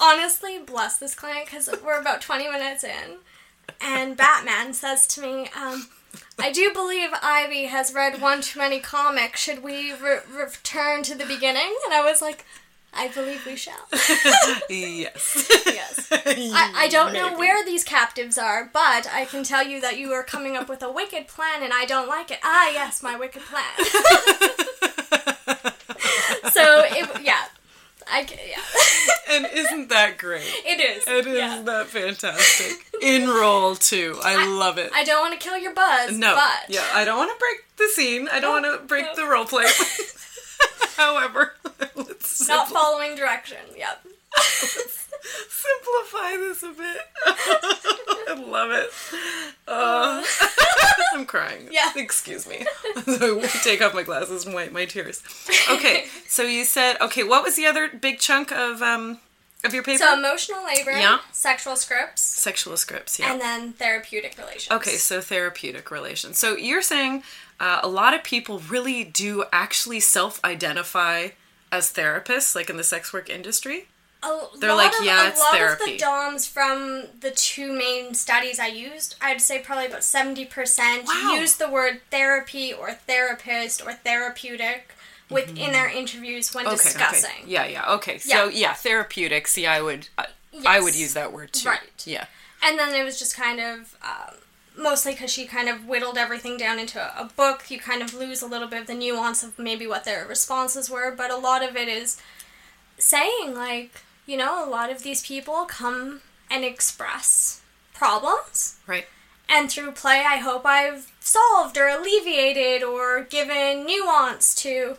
[0.00, 3.18] honestly, bless this client because we're about 20 minutes in.
[3.80, 5.88] And Batman says to me, um,
[6.38, 9.40] I do believe Ivy has read one too many comics.
[9.40, 11.76] Should we re- return to the beginning?
[11.84, 12.44] And I was like,
[12.94, 13.88] I believe we shall.
[14.68, 15.48] Yes.
[15.66, 16.08] yes.
[16.12, 20.12] I, I don't know where these captives are, but I can tell you that you
[20.12, 22.38] are coming up with a wicked plan and I don't like it.
[22.42, 23.64] Ah, yes, my wicked plan.
[26.52, 27.44] so, it, yeah.
[28.10, 29.36] I, c- yeah.
[29.36, 30.42] and isn't that great?
[30.44, 31.06] It is.
[31.06, 31.62] It is yeah.
[31.62, 32.84] that fantastic.
[33.00, 34.18] In roll too.
[34.22, 34.90] I, love it.
[34.94, 36.18] I don't want to kill your buzz.
[36.18, 36.34] no.
[36.34, 38.28] but Yeah, I don't want to break the scene.
[38.28, 39.14] I don't No, want to break no.
[39.16, 39.66] the role play.
[40.96, 41.54] However,
[41.96, 43.58] let's not simpl- following direction.
[43.76, 44.06] Yep.
[45.22, 47.00] simplify this a bit.
[48.28, 48.90] I love it.
[49.68, 50.22] Uh,
[51.14, 51.68] I'm crying.
[51.70, 51.92] Yeah.
[51.96, 52.64] Excuse me.
[53.04, 55.22] so I take off my glasses and wipe my tears.
[55.70, 57.24] Okay, so you said okay.
[57.24, 59.18] What was the other big chunk of um
[59.64, 59.98] of your paper?
[59.98, 61.18] So emotional labor, Yeah.
[61.32, 63.18] sexual scripts, Sexual scripts.
[63.18, 63.32] Yeah.
[63.32, 64.70] and then therapeutic relations.
[64.70, 66.38] Okay, so therapeutic relations.
[66.38, 67.22] So you're saying
[67.60, 71.28] uh, a lot of people really do actually self-identify
[71.70, 73.86] as therapists, like in the sex work industry.
[74.24, 75.82] A They're like, of, yeah, a it's lot therapy.
[75.94, 80.44] of the DOMs from the two main studies I used, I'd say probably about seventy
[80.44, 81.34] percent Wow.
[81.34, 84.94] use the word therapy or therapist or therapeutic
[85.30, 86.66] within their interviews when.
[86.66, 87.30] Okay, discussing.
[87.42, 87.50] okay.
[87.50, 87.92] Yeah, yeah.
[87.94, 88.18] Okay.
[88.18, 88.50] So Yeah.
[88.60, 89.46] yeah, therapeutic.
[89.48, 90.26] See, I would, I,
[90.66, 91.68] I would use that word too.
[91.68, 92.04] Right.
[92.04, 92.26] Yeah.
[92.64, 94.36] And then it was just kind of um,
[94.76, 97.70] mostly because she kind of whittled everything down into a, a book.
[97.70, 100.88] You kind of lose a little bit of the nuance of maybe what their responses
[100.90, 102.20] were, but a lot of it is
[102.98, 107.62] saying, like, you know, a lot of these people come and express
[107.94, 108.76] problems.
[108.86, 109.06] Right.
[109.48, 114.96] And through play, I hope I've solved or alleviated or given nuance to.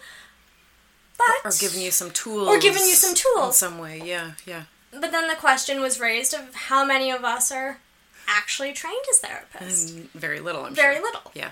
[1.18, 3.48] But or giving you some tools Or giving you some tools.
[3.50, 7.24] in some way yeah yeah But then the question was raised of how many of
[7.24, 7.78] us are
[8.28, 9.94] actually trained as therapists.
[9.96, 11.32] and very little i'm Very sure little.
[11.36, 11.52] yeah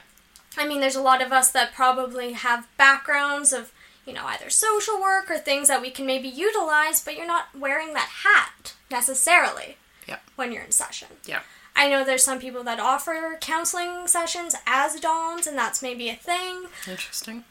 [0.57, 3.71] I mean, there's a lot of us that probably have backgrounds of,
[4.05, 7.45] you know, either social work or things that we can maybe utilize, but you're not
[7.57, 11.07] wearing that hat necessarily yeah when you're in session.
[11.25, 11.39] yeah
[11.75, 16.15] I know there's some people that offer counseling sessions as DOMs, and that's maybe a
[16.15, 16.65] thing.
[16.88, 17.43] interesting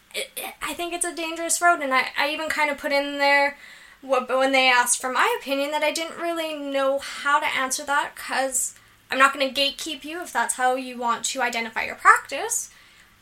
[0.63, 3.57] I think it's a dangerous road, and I, I even kind of put in there
[4.01, 7.85] what, when they asked for my opinion that I didn't really know how to answer
[7.85, 8.75] that because
[9.11, 12.71] I'm not going to gatekeep you if that's how you want to identify your practice.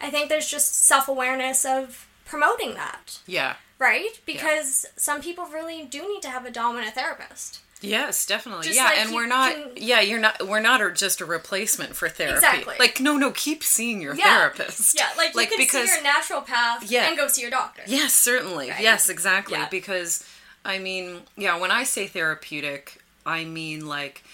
[0.00, 4.20] I think there's just self awareness of promoting that, yeah right?
[4.26, 7.61] Because some people really do need to have a dominant therapist.
[7.80, 8.64] Yes, definitely.
[8.64, 9.52] Just yeah, like and we're not.
[9.52, 10.46] can- Yeah, you're not.
[10.48, 12.36] We're not just a replacement for therapy.
[12.36, 12.74] Exactly.
[12.78, 14.24] Like, no, no, keep seeing your Yeah.
[14.38, 14.96] therapist.
[14.96, 17.08] Yeah, like, like you can see your naturopath Yeah.
[17.08, 17.82] and go see your doctor.
[17.86, 18.70] Yes, certainly.
[18.70, 18.80] Right?
[18.80, 19.56] Yes, exactly.
[19.58, 19.68] Yeah.
[19.68, 20.24] Because,
[20.64, 24.24] I mean, yeah, when I say therapeutic, I mean like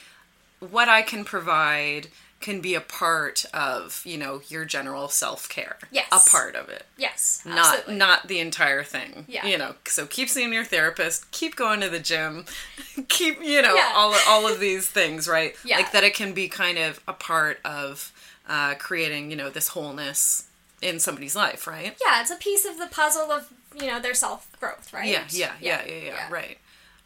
[0.61, 2.09] what I can provide
[2.45, 5.79] can be a part of you know your general self care.
[5.91, 6.07] Yes.
[6.13, 6.85] a part of it.
[6.99, 7.95] Yes, Not absolutely.
[7.97, 9.25] not the entire thing.
[9.29, 9.47] Yeah.
[9.47, 12.45] You know, so keep seeing your therapist, keep going to the gym,
[13.09, 13.93] keep you know Yeah.
[13.97, 15.55] all all of these things, right?
[15.65, 15.79] Yeah.
[15.79, 18.13] Like that it can be kind of a part of
[18.49, 20.47] uh, creating you know this wholeness
[20.83, 21.97] in somebody's life, right?
[22.05, 23.49] yeah, it's a piece of the puzzle of
[23.81, 25.09] you know their self growth, right?
[25.09, 26.59] Yeah, yeah, yeah, yeah, yeah, right.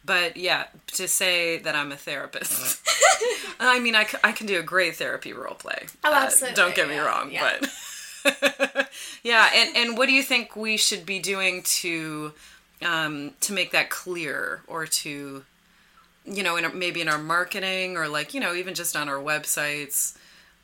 [0.05, 2.81] But yeah, to say that I'm a therapist,
[3.59, 5.85] I mean, I, c- I can do a great therapy role play.
[6.03, 7.57] Oh, Uh, absolutely, don't get me yeah, wrong, yeah.
[8.23, 8.89] but
[9.23, 12.33] yeah, and and what do you think we should be doing to
[12.81, 15.43] um, to make that clear, or to
[16.25, 19.09] you know, in our, maybe in our marketing, or like you know, even just on
[19.09, 20.17] our websites,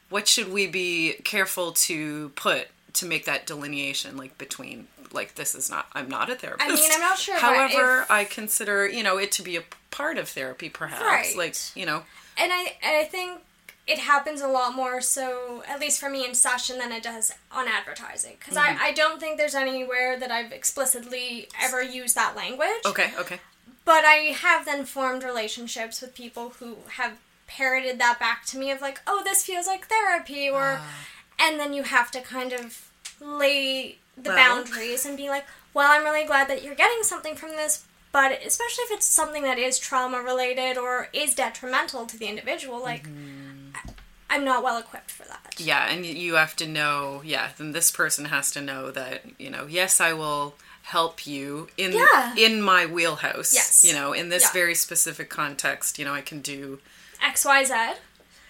[0.10, 5.56] what should we be careful to put to make that delineation, like between like this
[5.56, 6.70] is not I'm not a therapist.
[6.70, 9.64] I mean, I'm not sure, However, if- I consider you know it to be a
[9.92, 11.02] part of therapy, perhaps.
[11.04, 11.36] Right.
[11.38, 12.04] Like you know,
[12.38, 13.42] and I and I think
[13.88, 17.32] it happens a lot more so at least for me in session than it does
[17.52, 18.82] on advertising because Mm-hmm.
[18.82, 23.40] I, I don't think there's anywhere that I've explicitly ever used that language okay, okay,
[23.86, 28.72] but I have then formed relationships with people who have parroted that back to me
[28.72, 30.96] of like oh this feels like therapy or Ah.
[31.40, 32.90] and then you have to kind of
[33.22, 34.38] lay the Well.
[34.38, 38.32] boundaries and be like well I'm really glad that you're getting something from this but
[38.46, 43.04] especially if it's something that is trauma related or is detrimental to the individual like
[43.04, 43.70] Mm-hmm.
[43.76, 43.92] I-
[44.36, 47.52] I'm not well equipped for that yeah, and you have to know, yeah.
[47.58, 51.94] Then this person has to know that you know, yes, I will help you in
[51.94, 52.36] Yeah.
[52.38, 53.54] in my wheelhouse.
[53.54, 53.86] Yes.
[53.86, 54.52] you know, in this Yeah.
[54.52, 56.80] very specific context, you know, I can do.
[57.24, 57.96] XYZ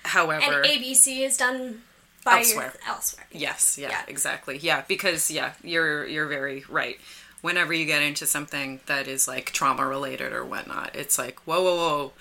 [0.04, 1.84] However, and ABC is done
[2.26, 2.74] by Elsewhere.
[2.86, 4.02] elsewhere Yes, yeah, Yeah.
[4.10, 4.58] exactly.
[4.58, 7.00] Yeah, because yeah, you're you're very right.
[7.42, 11.64] Whenever you get into something that is like trauma related or whatnot, it's like whoa,
[11.64, 12.14] whoa, whoa.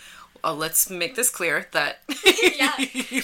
[0.44, 2.00] Uh, let's make this clear that
[2.56, 2.72] Yeah.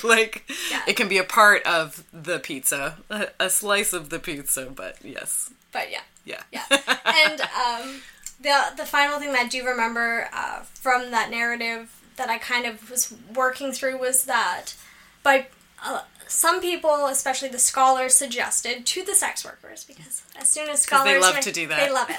[0.02, 0.82] like Yeah.
[0.88, 4.66] it can be a part of the pizza, a, a slice of the pizza.
[4.74, 6.64] But yes, but yeah yeah, yeah
[7.04, 8.00] and um,
[8.40, 12.64] the the final thing that I do remember uh, from that narrative that I kind
[12.66, 14.74] of was working through was that
[15.22, 15.46] by
[15.84, 20.80] uh, some people, especially the scholars, suggested to the sex workers because as soon as
[20.82, 21.78] scholars they love make- to do that.
[21.78, 22.16] they love it.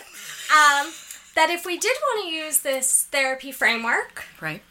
[0.51, 0.91] Um,
[1.35, 4.61] that if we did want to use this therapy framework, right.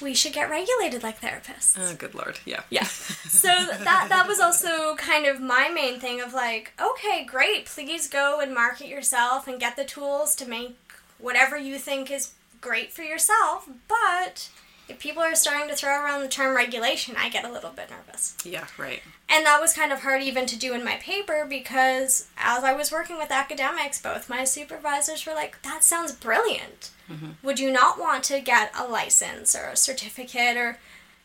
[0.00, 1.76] we should get regulated like therapists.
[1.78, 2.84] Oh, good lord, yeah, Yeah.
[3.28, 8.08] So that that was also kind of my main thing of like, okay, great, please
[8.08, 10.76] go and market yourself and get the tools to make
[11.18, 14.48] whatever you think is great for yourself, but
[14.88, 17.90] if people are starting to throw around the term regulation, I get a little bit
[17.90, 18.36] nervous.
[18.44, 19.02] yeah, right.
[19.28, 22.72] And that was kind of hard even to do in my paper because as I
[22.72, 26.90] was working with academics, both my supervisors were like, that sounds brilliant.
[27.10, 27.30] Mm-hmm.
[27.42, 30.78] Would you not want to get a license or a certificate or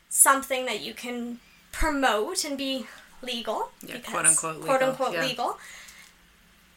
[0.10, 1.40] something that you can
[1.72, 2.88] promote and be
[3.22, 3.70] legal?
[3.86, 5.26] Yeah, quote unquote legal, Quote unquote yeah.
[5.26, 5.58] legal.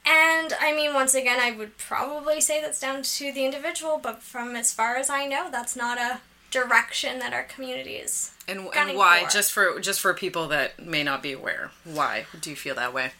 [0.06, 4.22] And I mean, once again, I would probably say that's down to the individual, but
[4.22, 6.20] from as far as I know, that's not a
[6.54, 9.24] direction that our community is And, and why?
[9.24, 9.30] for.
[9.30, 12.94] Just for just for people that may not be aware, why do you feel that
[12.94, 13.12] way?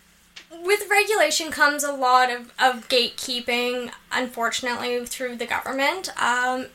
[0.63, 6.09] with regulation comes a lot of, of gatekeeping, unfortunately, through the government.
[6.23, 6.67] Um,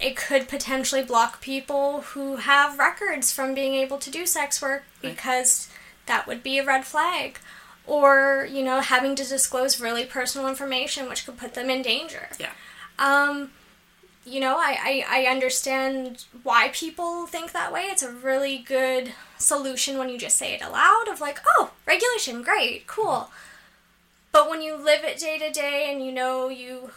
[0.00, 4.84] it could potentially block people who have records from being able to do sex work
[5.02, 5.12] Right.
[5.14, 5.68] because
[6.06, 7.38] that would be a red flag.
[7.86, 12.28] Or, you know, having to disclose really personal information, which could put them in danger.
[12.38, 12.52] Yeah.
[12.98, 13.50] Um,
[14.24, 17.82] you know, I, I, I understand why people think that way.
[17.82, 22.42] It's a really good solution when you just say it aloud of like, oh, regulation,
[22.42, 23.30] great, cool.
[24.32, 26.90] But when you live it day to day and you know you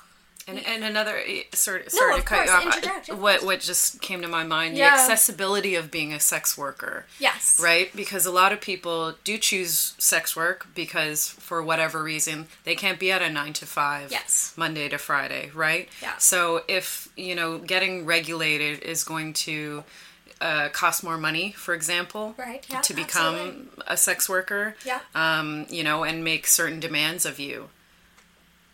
[0.48, 1.22] And, and another
[1.54, 3.20] sort sorry, No, sorry to of cut course, you off.
[3.22, 4.76] What what just came to my mind?
[4.78, 4.96] Yeah.
[4.96, 7.06] The accessibility of being a sex worker.
[7.20, 7.96] yes right?
[7.96, 13.00] Because a lot of people do choose sex work because for whatever reason they can't
[13.00, 14.54] be at a nine to five, Yes.
[14.58, 15.88] Monday to Friday, right?
[16.02, 16.18] Yeah.
[16.18, 19.84] So if you know getting regulated is going to
[20.42, 23.84] uh, cost more money, for example, Right, yeah, to become absolutely.
[23.88, 25.00] a sex worker, Yeah.
[25.16, 27.70] um, you know, and make certain demands of you.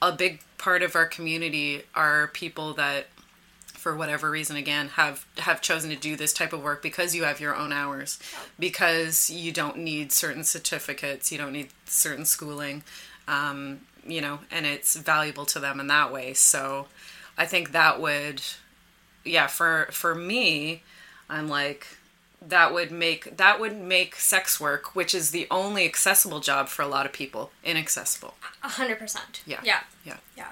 [0.02, 3.08] A big part of our community are people that
[3.66, 7.24] for whatever reason again have have chosen to do this type of work because you
[7.24, 8.20] have your own hours
[8.60, 12.84] because you don't need certain certificates you don't need certain schooling
[13.30, 16.34] um, you know and it's valuable to them in that way.
[16.34, 16.88] So
[17.38, 18.42] i think that would
[19.24, 20.84] yeah for for me
[21.30, 21.88] i'm like
[22.42, 26.82] that would make that would make sex work which is the only accessible job for
[26.82, 28.36] a lot of people inaccessible.
[28.64, 29.42] A hundred percent.
[29.46, 29.60] Yeah.
[29.64, 29.82] Yeah.
[30.06, 30.18] Yeah.
[30.38, 30.52] Yeah.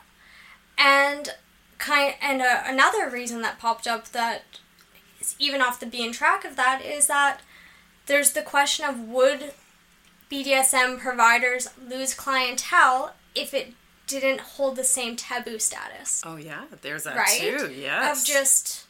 [0.77, 1.29] And
[1.77, 4.43] kind and uh, another reason that popped up that
[5.19, 7.41] is even off the beaten track of that is that
[8.05, 9.53] there's the question of would
[10.31, 13.73] BDSM providers lose clientele if it
[14.07, 16.63] didn't hold the same taboo status, oh yeah.
[16.81, 17.39] There's that right?
[17.39, 17.71] too.
[17.71, 18.21] Yes.
[18.21, 18.86] Of just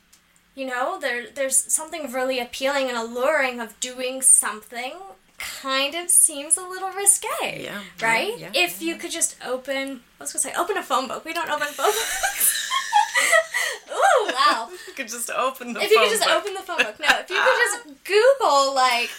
[0.57, 4.93] you know, there there's something really appealing and alluring of doing something
[5.37, 7.63] kind of seems a little risque.
[7.63, 8.33] Yeah, Right?
[8.39, 11.23] yeah, if you could just open I was gonna say open a phone book.
[11.25, 12.69] We don't open phone books.
[13.89, 14.69] Ooh, wow.
[14.87, 16.33] you could just open the If you could just book.
[16.41, 16.99] open the phone book.
[16.99, 17.59] No, if you could
[17.93, 19.09] just Google like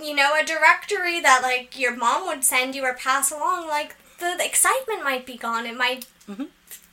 [0.00, 3.94] you know, a directory that like your mom would send you or pass along, like
[4.18, 5.66] the, the excitement might be gone.
[5.66, 6.44] It might Mm-hmm.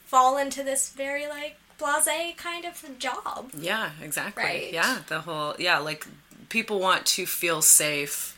[0.03, 3.51] fall into this very like blase kind of job.
[3.57, 4.43] Yeah, exactly.
[4.43, 4.71] Right.
[4.73, 6.05] Yeah, the whole yeah, like
[6.49, 8.37] people want to feel safe,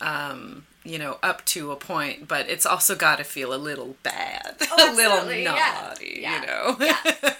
[0.00, 3.96] um, you know, up to a point, but it's also got to feel a little
[4.02, 6.40] bad, Oh, a little naughty, Yeah.
[6.40, 6.76] you know.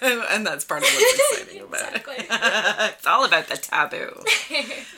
[0.29, 2.15] and that's part of what's exciting about Exactly.
[2.19, 2.93] it.
[2.97, 4.23] it's all about the taboo.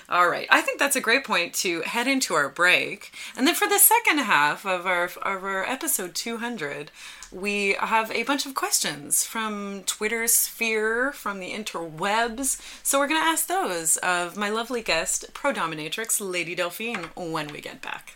[0.09, 3.55] all right, I think that's a great point to head into our break, and then
[3.55, 6.91] for the second half of our of our episode two hundred.
[7.33, 12.61] We have a bunch of questions from Twitter sphere, from the interwebs.
[12.83, 17.47] So we're going to ask those of my lovely guest, Pro Dominatrix Lady Delphine, when
[17.47, 18.13] we get back.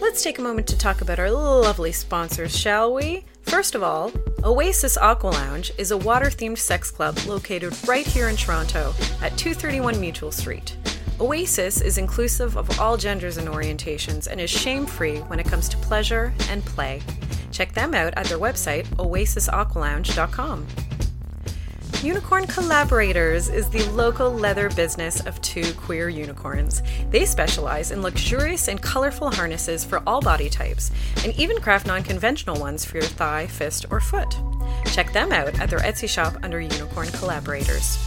[0.00, 3.24] Let's take a moment to talk about our lovely sponsors, shall we?
[3.42, 4.12] First of all,
[4.44, 9.36] Oasis Aqua Lounge is a water themed sex club located right here in Toronto at
[9.36, 10.76] 231 Mutual Street.
[11.20, 15.68] Oasis is inclusive of all genders and orientations and is shame free when it comes
[15.68, 17.02] to pleasure and play.
[17.52, 20.66] Check them out at their website, oasisaqualounge.com.
[22.02, 26.82] Unicorn Collaborators is the local leather business of two queer unicorns.
[27.10, 30.90] They specialize in luxurious and colorful harnesses for all body types,
[31.22, 34.38] and even craft non conventional ones for your thigh, fist, or foot.
[34.86, 37.98] Check them out at their Etsy shop under Unicorn Collaborators.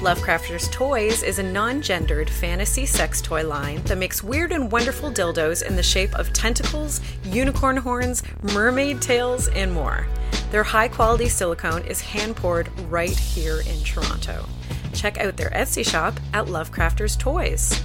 [0.00, 5.10] Lovecrafters Toys is a non gendered fantasy sex toy line that makes weird and wonderful
[5.10, 8.22] dildos in the shape of tentacles, unicorn horns,
[8.54, 10.06] mermaid tails, and more.
[10.50, 14.46] Their high quality silicone is hand poured right here in Toronto.
[14.94, 17.84] Check out their Etsy shop at Lovecrafters Toys.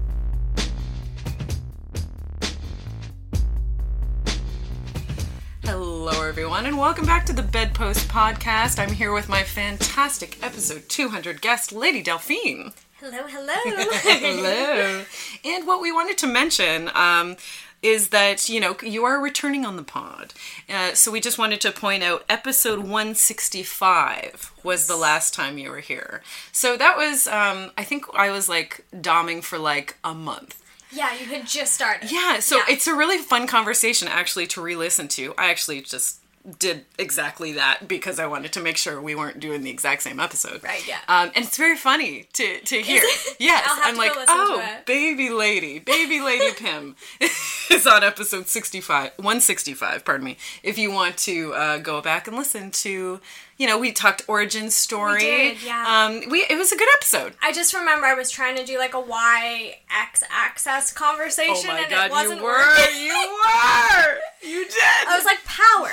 [6.03, 8.79] Hello, everyone, and welcome back to the Bedpost Podcast.
[8.79, 12.73] I'm here with my fantastic episode 200 guest, Lady Delphine.
[12.99, 13.53] Hello, hello.
[13.63, 15.03] Hello.
[15.45, 17.35] and what we wanted to mention um,
[17.83, 20.33] is that, you know, you are returning on the pod.
[20.67, 25.69] Uh, so we just wanted to point out episode 165 was the last time you
[25.69, 26.23] were here.
[26.51, 30.60] So that was, um, I think I was like doming for like a month.
[30.91, 32.11] Yeah, you had just started.
[32.11, 32.63] Yeah, so Yeah.
[32.69, 35.33] it's a really fun conversation actually to re-listen to.
[35.37, 36.17] I actually just
[36.57, 40.19] did exactly that because I wanted to make sure we weren't doing the exact same
[40.19, 40.63] episode.
[40.63, 40.97] Right, yeah.
[41.07, 43.03] Um, and it's very funny to to hear.
[43.39, 46.95] Yes, I'm like, listen oh, it." baby lady, baby lady Pim
[47.69, 50.03] is on episode 65, 165.
[50.05, 50.37] Pardon me.
[50.63, 53.19] If you want to uh, go back and listen to,
[53.61, 55.19] you know, we talked origin story.
[55.19, 56.07] did, yeah.
[56.09, 57.33] Um, we it was a good episode.
[57.43, 61.73] I just remember I was trying to do like a Y X axis conversation Oh
[61.73, 63.01] my and god, it wasn't you were, working.
[63.05, 63.13] you
[63.45, 65.07] were, you did.
[65.07, 65.91] I was like, power.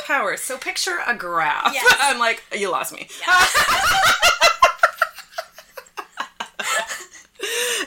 [0.06, 0.38] power.
[0.38, 1.74] So picture a graph.
[1.74, 1.94] Yes.
[2.00, 3.06] I'm like, you lost me.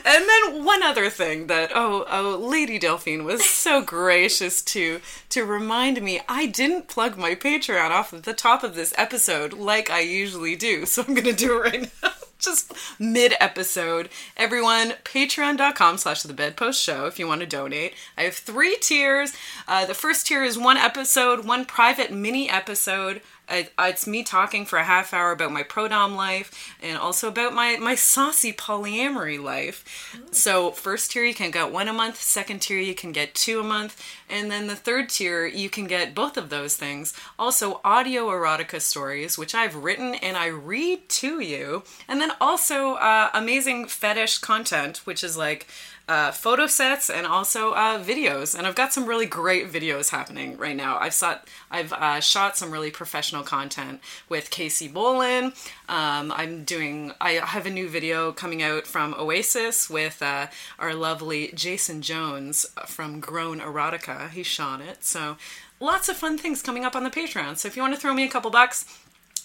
[0.04, 5.44] And then one other thing that oh oh Lady Delphine was so gracious to to
[5.44, 9.90] remind me I didn't plug my Patreon off at the top of this episode like
[9.90, 12.10] I usually do, so I'm gonna do it right now.
[12.38, 14.08] Just mid episode.
[14.34, 17.92] Everyone, patreon.com slash the bedpost show if you want to donate.
[18.16, 19.34] I have three tiers.
[19.68, 23.20] Uh, the first tier is one episode, one private mini episode.
[23.50, 27.52] I, it's me talking for a half hour about my prodom life and also about
[27.52, 29.84] my, my saucy polyamory life.
[30.30, 33.60] So, first tier you can get one a month, second tier you can get two
[33.60, 37.12] a month, and then the third tier you can get both of those things.
[37.38, 42.94] Also, audio erotica stories, which I've written and I read to you, and then also
[42.94, 45.66] uh, amazing fetish content, which is like
[46.10, 48.58] uh, photo sets and also uh, videos.
[48.58, 50.98] And I've got some really great videos happening right now.
[50.98, 55.54] I've shot, I've uh, shot some really professional content with Casey Bolin.
[55.88, 60.48] Um, I'm doing, I have a new video coming out from Oasis with uh,
[60.80, 64.30] our lovely Jason Jones from Grown Erotica.
[64.30, 65.04] He shot it.
[65.04, 65.36] So
[65.78, 67.56] lots of fun things coming up on the Patreon.
[67.56, 68.84] So if you want to throw me a couple bucks,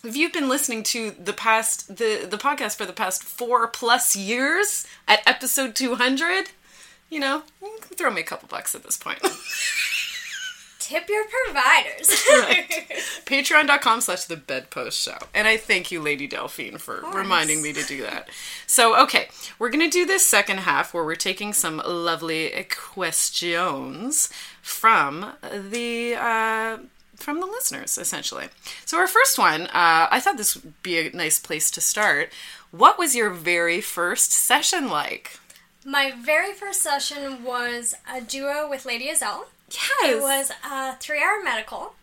[0.06, 4.16] if you've been listening to the past the the podcast for the past four plus
[4.16, 6.50] years at episode 200
[7.10, 9.20] you know you throw me a couple bucks at this point.
[10.80, 12.10] Tip your providers.
[13.26, 15.18] patreon.com slash the bedpost show.
[15.34, 18.30] And i thank you lady delphine for reminding me to do that.
[18.68, 24.30] So okay we're gonna do this second half where we're taking some lovely questions
[24.62, 26.78] from the uh
[27.16, 28.48] from the listeners, essentially.
[28.86, 32.32] So, our first one, uh, I thought this would be a nice place to start.
[32.72, 35.40] What was your very first session like?
[35.86, 39.46] My very first session was a duo with Lady Azelle.
[39.72, 39.82] Yes.
[40.04, 41.94] It was a three-hour medical.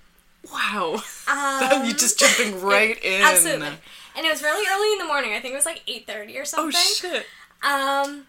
[0.52, 1.02] Wow.
[1.28, 3.22] Um, you just jumping right in.
[3.22, 3.68] Absolutely.
[4.16, 5.32] And it was really early in the morning.
[5.32, 6.66] I think it was like 8.30 or something.
[6.66, 7.20] Oh, something.
[7.20, 7.26] shit.
[7.62, 8.26] Um,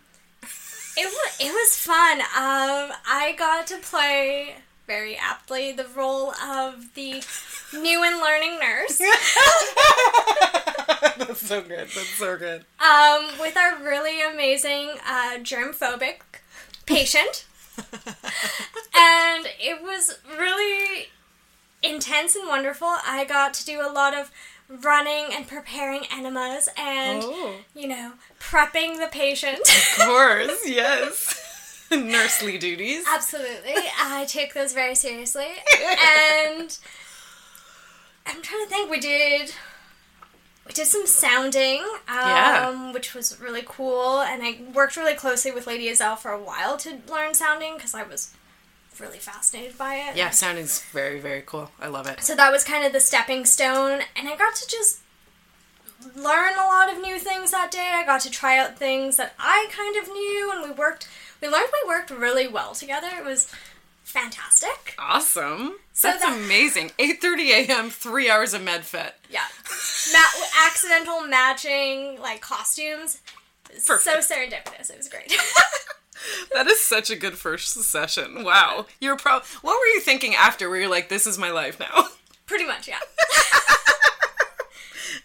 [0.96, 2.22] it was it was fun.
[2.22, 4.56] Um, I got to play
[4.94, 7.24] very aptly the role of the
[7.74, 9.00] new and learning nurse.
[11.18, 11.88] That's so good.
[11.88, 12.64] That's so good.
[12.80, 16.20] um, with our really amazing uh, germphobic
[16.86, 17.46] patient,
[18.96, 21.08] and it was really
[21.82, 22.88] intense and wonderful.
[22.88, 24.30] I got to do a lot of
[24.70, 27.56] running and preparing enemas and Oh.
[27.76, 29.60] you know prepping the patient.
[29.60, 31.43] Of course, yes.
[32.12, 33.06] Nursely duties.
[33.08, 33.74] Absolutely.
[34.00, 35.48] I take those very seriously.
[36.56, 36.78] And
[38.26, 39.54] I'm trying to think we did
[40.66, 42.92] we did some sounding, um, Yeah.
[42.94, 46.78] which was really cool, and I worked really closely with Lady Azelle for a while
[46.78, 48.32] to learn sounding because I was
[48.98, 50.16] really fascinated by it.
[50.16, 51.72] Yeah, sounding's very, very cool.
[51.82, 52.22] I love it.
[52.24, 55.00] So that was kind of the stepping stone, and I got to just
[56.16, 57.92] learn a lot of new things that day.
[57.94, 61.10] I got to try out things that I kind of knew, and we worked.
[61.44, 63.10] We learned we worked really well together.
[63.18, 63.52] It was
[64.06, 64.96] fantastic.
[64.98, 65.76] Awesome.
[65.92, 66.92] So That's that- amazing.
[66.98, 69.20] 8.30 a.m., three hours of med fet.
[69.30, 69.42] Yeah,
[70.14, 73.20] Ma- accidental matching like costumes.
[73.78, 74.90] So serendipitous.
[74.90, 75.36] It was great.
[76.54, 78.46] That is such a good first session.
[78.46, 78.86] Wow.
[79.02, 79.42] You're pro.
[79.62, 80.70] What were you thinking after?
[80.70, 82.08] Where you're like, "This is my life now,"
[82.46, 83.00] Pretty much, yeah.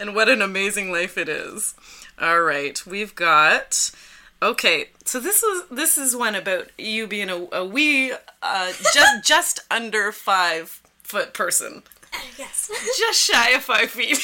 [0.00, 1.74] and what an amazing life it is.
[2.20, 3.92] All right, we've got.
[4.40, 8.12] Okay, so this is this is one about you being a, a wee,
[8.42, 11.82] uh, just just under five foot person,
[12.38, 12.70] yes.
[12.96, 14.18] just shy of five feet.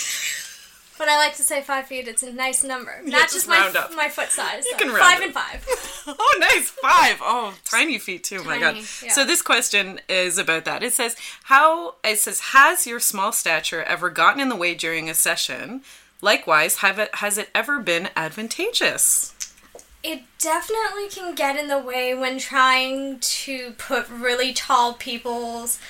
[0.96, 2.06] But I like to say five feet.
[2.06, 3.90] It's a nice number, not just just my up.
[3.96, 4.64] my foot size.
[4.70, 5.24] so can round five up.
[5.24, 5.66] and five.
[6.06, 6.68] Oh, nice.
[6.68, 7.18] Five.
[7.22, 8.44] Oh, tiny feet too.
[8.44, 8.76] my God.
[9.02, 9.10] Yeah.
[9.10, 10.82] So this question is about that.
[10.82, 15.08] It says, how, it says, has your small stature ever gotten in the way during
[15.08, 15.80] a session?
[16.20, 19.33] Likewise, have it, has it ever been advantageous?
[20.04, 25.80] It definitely can get in the way when trying to put really tall people's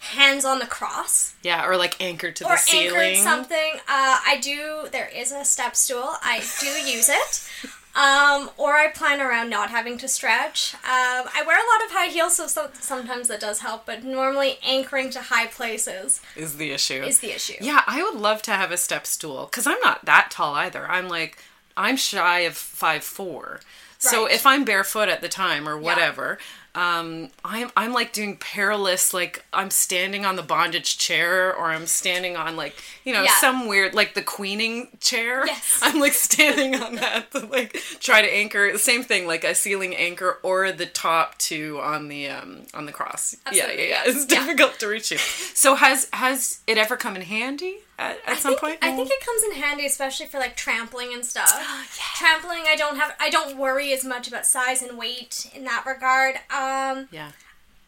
[0.00, 3.00] hands on the cross Yeah, or like anchored to or the ceiling.
[3.00, 3.72] anchored something.
[3.88, 4.86] Uh, I do.
[4.92, 6.12] There is a step stool.
[6.22, 7.50] I do use it.
[7.96, 10.74] Um, or I plan around not having to stretch.
[10.74, 13.86] Um, I wear a lot of high heels, so some, sometimes that does help.
[13.86, 17.02] But normally, anchoring to high places Is the issue.
[17.02, 17.54] is the issue.
[17.60, 20.86] Yeah, I would love to have a step stool because I'm not that tall either.
[20.88, 21.38] I'm like,
[21.78, 23.60] I'm shy of five four.
[24.00, 26.38] So if I'm barefoot at the time or whatever,
[26.76, 31.86] um, I'm I'm like doing perilous, like I'm standing on the bondage chair, or I'm
[31.88, 33.34] standing on like you know Yeah.
[33.40, 35.44] some weird like the queening chair.
[35.46, 35.80] Yes.
[35.82, 38.70] I'm like standing on that to like try to anchor.
[38.70, 42.86] The same thing, like a ceiling anchor or the top two on the um on
[42.86, 43.34] the cross.
[43.50, 43.82] Yeah, yeah, yeah.
[43.82, 44.02] yeah.
[44.06, 44.38] It's Yeah.
[44.46, 45.18] difficult to reach you.
[45.18, 48.78] So has has it ever come in handy at, at some think, point?
[48.80, 51.50] I think it comes in handy, especially for like trampling and stuff.
[51.52, 51.84] Oh,
[52.16, 55.84] Trampling, I don't have, I don't worry as much about size and weight in that
[55.86, 56.36] regard.
[56.50, 57.32] Um, yeah.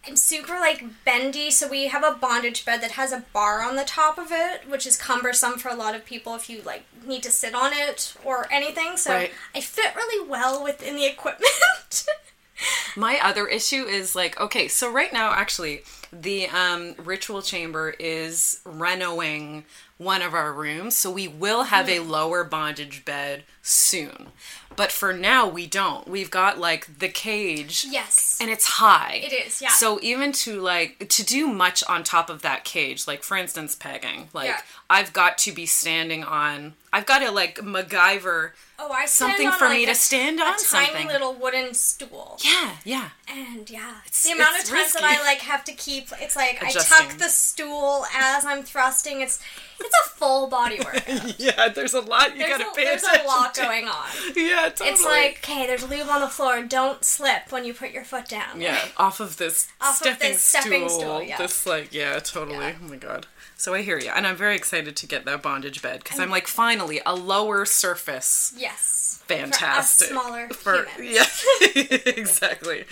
[0.09, 3.77] I'm super like bendy, so we have a bondage bed that has a bar on
[3.77, 6.85] the top of it, which is cumbersome for a lot of people if you like
[7.07, 8.97] need to sit on it or anything.
[8.97, 9.31] So Right.
[9.55, 12.07] I fit really well within the equipment.
[12.97, 15.83] My other issue is like, okay, so right now, actually,
[16.13, 19.65] the um, ritual chamber is renoing
[19.99, 24.29] one of our rooms, so we will have a lower bondage bed soon.
[24.75, 26.09] But for now, we don't.
[26.09, 27.85] We've got like the cage.
[27.87, 28.39] yes.
[28.41, 29.21] And it's high.
[29.23, 29.69] It is, yeah.
[29.71, 33.75] So even to like to do much on top of that cage, like for instance
[33.75, 34.61] pegging, like Yeah.
[34.89, 36.75] I've got to be standing on.
[36.95, 40.41] I've got to like MacGyver oh, I stand something for like, me a- to stand
[40.41, 40.47] on.
[40.55, 41.07] a tiny something.
[41.09, 42.39] little wooden stool.
[42.43, 43.09] Yeah, yeah.
[43.29, 45.03] And yeah, It's- the amount of times that.
[45.05, 49.21] I like have to keep it's like I tuck the stool as I'm thrusting.
[49.21, 49.41] It's
[49.81, 51.35] it's a full body workout.
[51.39, 53.63] Yeah, there's a lot you There's, gotta a, pay there's attention a lot to.
[53.63, 54.07] going on.
[54.37, 54.91] Yeah, totally.
[54.91, 56.63] It's like, okay, there's lube on the floor.
[56.63, 58.61] Don't slip when you put your foot down.
[58.61, 61.01] yeah, off of this Off of stepping, this stepping stool.
[61.01, 61.39] stool, yeah.
[61.39, 62.59] This like, yeah, totally.
[62.59, 62.75] Yeah.
[62.85, 63.27] Oh my god.
[63.57, 66.31] So I hear you, and I'm very excited to get that bondage bed because I'm
[66.31, 68.55] like, finally, a lower surface.
[68.57, 69.23] Yes.
[69.27, 70.09] Fantastic.
[70.09, 71.45] For smaller For- humans.
[71.75, 72.85] yeah, exactly.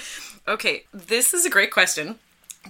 [0.47, 2.19] Okay, this is a great question.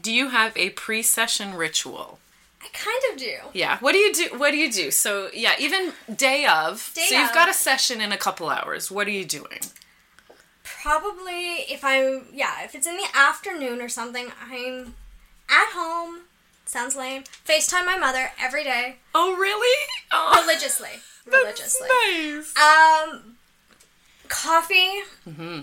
[0.03, 2.19] Do you have a pre-session ritual?
[2.61, 3.37] I kind of do.
[3.53, 3.79] Yeah.
[3.79, 4.29] What do you do?
[4.39, 4.91] What do you do?
[4.91, 6.91] So yeah, even day of.
[6.95, 7.35] Day so you've of.
[7.35, 8.91] got a session in a couple hours.
[8.91, 9.61] What are you doing?
[10.65, 14.95] Probably if I'm yeah, if it's in the afternoon or something, I'm
[15.49, 16.21] at home.
[16.67, 17.25] Sounds lame.
[17.47, 18.97] FaceTime my mother every day.
[19.15, 19.77] Oh really?
[20.13, 20.91] Oh, Religiously.
[21.27, 21.89] that's Religiously.
[21.89, 22.55] nice.
[22.57, 23.37] Um,
[24.29, 25.61] coffee, Mm-hmm.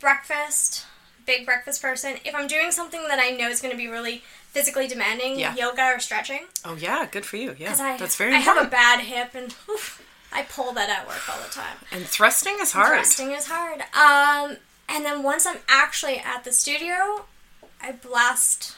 [0.00, 0.84] breakfast,
[1.26, 2.16] big breakfast person.
[2.24, 5.54] If I'm doing something that I know is going to be really physically demanding, Yeah.
[5.54, 7.54] yoga or stretching, Oh yeah, good for you.
[7.58, 10.02] Yeah, I that's very I have a bad hip and oof,
[10.32, 11.76] I pull that at work all the time.
[11.92, 12.94] and thrusting is hard.
[12.94, 13.80] Thrusting is hard.
[13.94, 14.56] Um,
[14.88, 17.24] and then once I'm actually at the studio,
[17.82, 18.76] I blast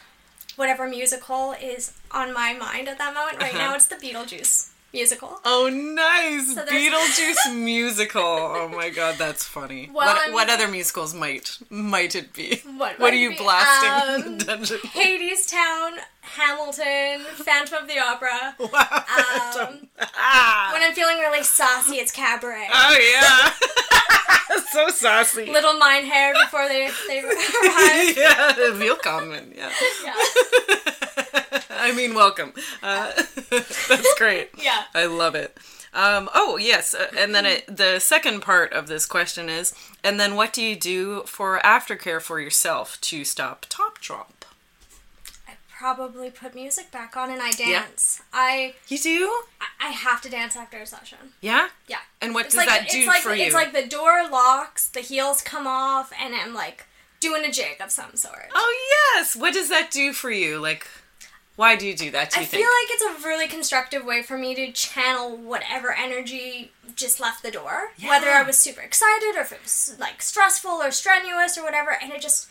[0.57, 3.38] whatever musical is on my mind at that moment.
[3.40, 3.74] Right now, Uh-huh.
[3.76, 5.39] it's the Beetlejuice musical.
[5.45, 6.55] Oh, nice!
[6.55, 8.22] So Beetlejuice musical.
[8.22, 9.91] Oh my god, that's funny.
[9.93, 12.62] Well, what what other musicals might might it be?
[12.76, 13.36] What what are you be?
[13.36, 14.78] blasting in Um, the dungeon?
[14.78, 18.55] Hadestown, Hamilton, Phantom of the Opera.
[18.72, 19.66] Wow.
[19.68, 20.70] Um, ah.
[20.72, 22.68] when I'm feeling really saucy, it's Cabaret.
[22.72, 23.53] Oh yeah.
[24.72, 25.47] so saucy.
[25.47, 28.16] Little Mein Herr before they they arrive.
[28.16, 29.53] yeah, willkommen.
[29.57, 29.70] Yeah.
[30.05, 30.14] Yeah.
[31.81, 32.53] I mean, welcome.
[32.83, 33.12] Uh,
[33.51, 34.51] that's great.
[34.62, 34.85] Yeah.
[34.95, 35.57] I love it.
[35.95, 39.74] Um, oh yes, uh, and then it, the second part of this question is,
[40.05, 44.45] and then what do you do for aftercare for yourself to stop top drop?
[45.49, 48.20] I probably put music back on and I dance.
[48.35, 49.43] I You do?
[49.81, 51.18] I have to dance after a session.
[51.41, 51.68] Yeah.
[51.89, 51.99] Yeah.
[52.20, 53.45] And what It's does like that do like for you?
[53.45, 56.85] it's like the door locks, the heels come off, and I'm like
[57.20, 58.51] doing a jig of some sort.
[58.55, 59.35] oh yes.
[59.35, 60.59] What does that do for you?
[60.61, 60.87] Like,
[61.59, 62.31] why do you do that?
[62.31, 62.71] Do I feel think?
[62.71, 67.51] like it's a really constructive way for me to channel whatever energy just left the
[67.51, 67.91] door.
[68.01, 71.99] Whether I was super excited or if it was like stressful or strenuous or whatever,
[72.01, 72.47] and it just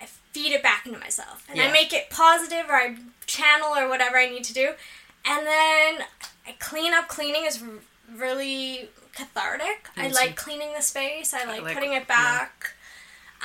[0.00, 1.46] I feed it back into myself.
[1.48, 1.68] And Yeah.
[1.68, 4.72] I make it positive or I channel or whatever I need to do.
[5.24, 6.04] And then
[6.44, 7.06] I clean up.
[7.06, 7.62] Cleaning is
[8.12, 9.88] really cathartic.
[9.96, 11.32] I like cleaning the space.
[11.32, 12.74] I like, like- putting it back.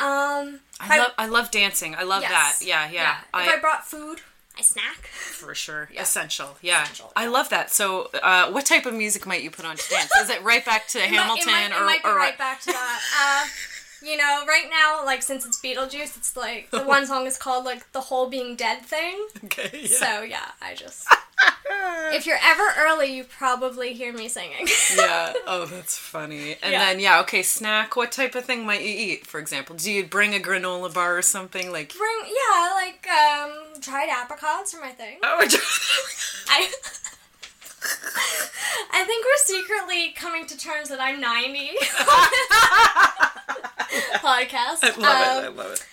[0.01, 1.95] Um, if I love I love dancing.
[1.95, 2.31] I love yes.
[2.31, 2.65] that.
[2.65, 3.17] Yeah, yeah.
[3.19, 4.21] If I, brought food,
[4.57, 5.07] I snack.
[5.07, 5.89] For sure.
[5.93, 6.01] Yeah.
[6.01, 6.57] Essential.
[6.61, 6.83] Yeah.
[6.83, 7.71] Essential, I love that.
[7.71, 10.09] So, uh, what type of music might you put on to dance?
[10.21, 12.37] Is it right back to might- Hamilton it might, or, it might be or right
[12.37, 13.01] back to that.
[13.19, 13.47] Uh,
[14.05, 17.65] you know, right now, like since it's Beetlejuice, it's like the one song is called
[17.65, 19.27] like the whole being dead thing.
[19.45, 19.69] Okay.
[19.81, 19.87] Yeah.
[19.87, 21.07] So yeah, I just
[22.13, 24.67] if you're ever early, you probably hear me singing.
[24.97, 25.33] yeah.
[25.45, 26.55] Oh, that's funny.
[26.61, 26.79] And Yeah.
[26.79, 27.95] then yeah, okay, snack.
[27.95, 29.25] What type of thing might you eat?
[29.27, 31.93] For example, do you bring a granola bar or something like?
[31.97, 35.17] Bring yeah, like um dried apricots are my thing.
[35.23, 35.61] Oh, dried.
[36.49, 36.69] I
[38.91, 41.71] I think we're secretly coming to terms that I'm 90.
[44.17, 44.83] Podcast.
[44.83, 45.45] I love it.
[45.45, 45.85] I Um, love it.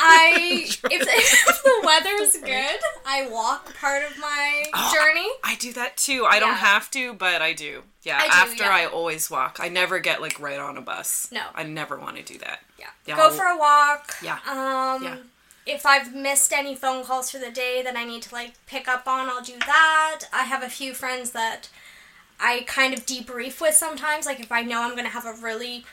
[0.00, 4.64] I if, if the weather's good, I I walk part of my
[4.94, 5.28] journey.
[5.42, 6.26] I do that too.
[6.28, 7.82] I don't have to, but I do.
[8.02, 8.70] Yeah, I do, after yeah.
[8.74, 9.58] I always walk.
[9.60, 11.28] I never get like right on a bus.
[11.32, 11.42] No.
[11.54, 12.60] I never want to do that.
[12.78, 12.86] Yeah.
[13.06, 14.16] Yeah, Go I'll- for a walk.
[14.22, 14.38] Yeah.
[14.48, 15.16] Um Yeah.
[15.66, 18.88] if I've missed any phone calls for the day that I need to like pick
[18.88, 20.20] up on, I'll do that.
[20.32, 21.68] I have a few friends that
[22.40, 24.26] I kind of debrief with sometimes.
[24.26, 25.84] Like if I know I'm going to have a really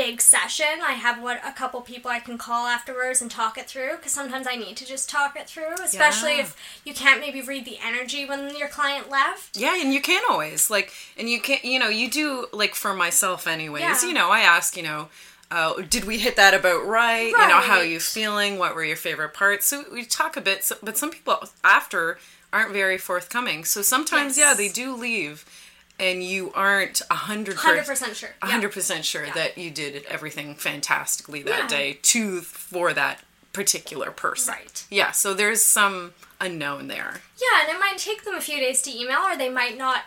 [0.00, 3.66] big session, I have what a couple people I can call afterwards and talk it
[3.68, 6.44] through because sometimes I need to just talk it through, especially Yeah.
[6.44, 9.58] if you can't maybe read the energy when your client left.
[9.58, 12.94] Yeah, and you can always like, and you can't, you know, you do like for
[12.94, 13.82] myself, anyways.
[13.82, 14.08] Yeah.
[14.08, 15.08] You know, I ask, you know,
[15.50, 17.26] uh, did we hit that about right?
[17.26, 18.58] You know, how are you feeling?
[18.58, 19.66] What were your favorite parts?
[19.66, 22.18] So we talk a bit, so, but some people after
[22.54, 23.64] aren't very forthcoming.
[23.66, 24.46] So sometimes, Yes.
[24.46, 25.44] yeah, they do leave,
[26.00, 28.30] and you aren't a hundred Hundred percent sure.
[28.42, 29.32] a hundred percent sure Yeah.
[29.34, 31.66] that you did everything fantastically that Yeah.
[31.68, 33.20] day to for that
[33.52, 34.54] particular person.
[34.54, 34.84] Right.
[34.90, 35.10] Yeah.
[35.10, 37.20] So there's some unknown there.
[37.40, 40.04] Yeah, and it might take them a few days to email, or they might not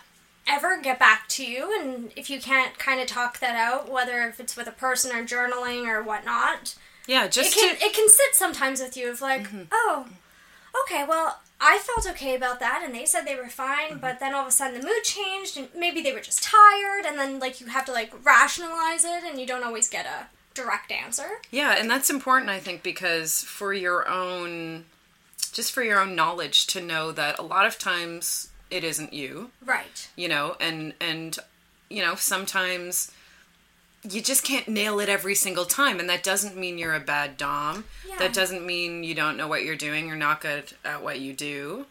[0.48, 1.78] ever get back to you.
[1.80, 5.16] And if you can't kind of talk that out, whether if it's with a person
[5.16, 6.76] or journaling or whatnot,
[7.06, 7.26] Yeah.
[7.26, 9.64] it Just can to it can sit sometimes with you of like, mm-hmm.
[9.72, 10.08] oh,
[10.84, 11.40] okay, well.
[11.66, 13.92] I felt okay about that, and they said they were fine.
[13.92, 14.00] Mm-hmm.
[14.00, 17.06] But then all of a sudden, the mood changed, and maybe they were just tired.
[17.06, 20.28] And then, like, you have to like rationalize it, and you don't always get a
[20.54, 21.40] direct answer.
[21.52, 24.86] Yeah, and that's important, I think, because for your own,
[25.54, 29.52] just for your own knowledge to know that a lot of times it isn't you,
[29.66, 30.10] Right.
[30.16, 31.38] you know, and and
[31.90, 33.12] you know sometimes
[34.10, 37.38] you just can't nail it every single time, and that doesn't mean you're a bad
[37.38, 37.86] dom.
[38.08, 38.18] Yeah.
[38.20, 40.08] That doesn't mean you don't know what you're doing.
[40.08, 41.86] You're not good at what you do.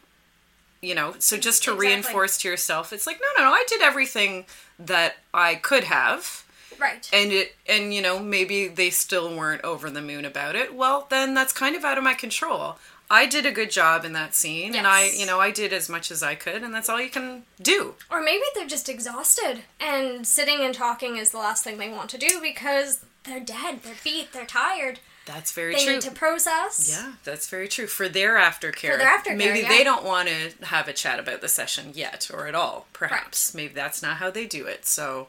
[0.80, 1.86] You know, so just to Exactly.
[1.88, 3.54] reinforce to yourself, it's like no, no, no.
[3.54, 4.46] I did everything
[4.80, 6.44] that I could have
[6.78, 7.08] Right.
[7.12, 11.06] and it and you know maybe they still weren't over the moon about it well
[11.10, 12.78] then that's kind of out of my control
[13.12, 15.88] i did a good job in that scene and i you know i did as
[15.88, 17.94] much as i could and that's all you can do.
[18.10, 22.10] Or maybe they're just exhausted and sitting and talking is the last thing they want
[22.10, 24.98] to do because they're dead, they're beat, they're tired.
[25.26, 25.92] that's very They true.
[25.94, 26.88] need to process.
[26.90, 27.86] yeah that's very true.
[27.86, 28.90] For their aftercare.
[28.92, 29.68] For their aftercare, maybe yeah.
[29.68, 33.54] they don't want to have a chat about the session yet or at all perhaps.
[33.54, 35.28] Maybe that's not how they do it so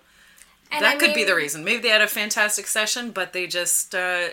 [0.74, 1.64] And that I could be the reason.
[1.64, 4.30] Maybe they had a fantastic session, but they just uh,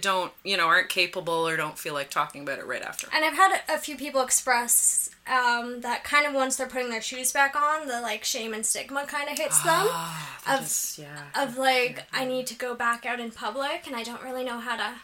[0.00, 3.08] don't, you know, aren't capable or don't feel like talking about it right after.
[3.14, 7.00] And I've had a few people express um, that kind of once they're putting their
[7.02, 9.86] shoes back on, the like shame and stigma kind of hits them.
[9.88, 11.22] Ah, of- is- yeah.
[11.42, 14.58] Of like, I need to go back out in public and I don't really know
[14.58, 14.94] how to,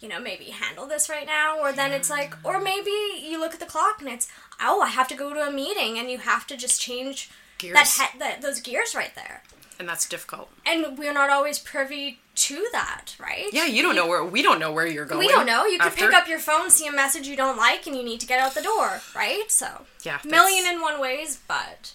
[0.00, 1.58] you know, maybe handle this right now.
[1.60, 4.28] Or then it's like, or maybe you look at the clock and it's,
[4.60, 7.74] oh, I have to go to a meeting and you have to just change Gears.
[7.74, 9.42] that, he- that those gears right there.
[9.80, 10.48] And that's difficult.
[10.64, 13.46] and we're not always privy to that, right?
[13.52, 15.26] Yeah, you don't know where we don't know where you're going.
[15.26, 15.64] We don't know.
[15.66, 16.06] You could after.
[16.06, 18.38] pick up your phone, see a message you don't like, and you need to get
[18.38, 19.44] out the door, right?
[19.48, 21.92] So, Yeah, million and one ways, but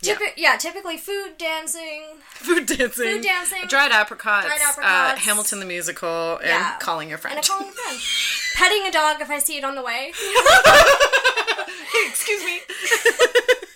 [0.00, 0.14] Yeah.
[0.14, 5.24] typi- yeah, typically food, dancing, food dancing, Food dancing, dried aprocots, dried Uh, apricots.
[5.26, 7.36] Hamilton the musical, and yeah, calling your friend.
[7.36, 8.00] and a calling a friend,
[8.54, 10.12] petting a dog if I see it on the way.
[11.94, 12.60] Hey, excuse me.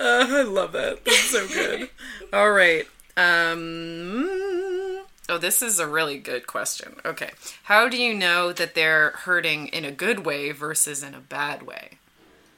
[0.00, 1.04] uh, I love that.
[1.04, 1.88] That's so good.
[2.32, 2.86] All right.
[3.16, 5.04] Um.
[5.28, 6.96] Oh, this is a really good question.
[7.04, 7.30] Okay.
[7.64, 11.62] How do you know that they're hurting in a good way versus in a bad
[11.62, 11.98] way?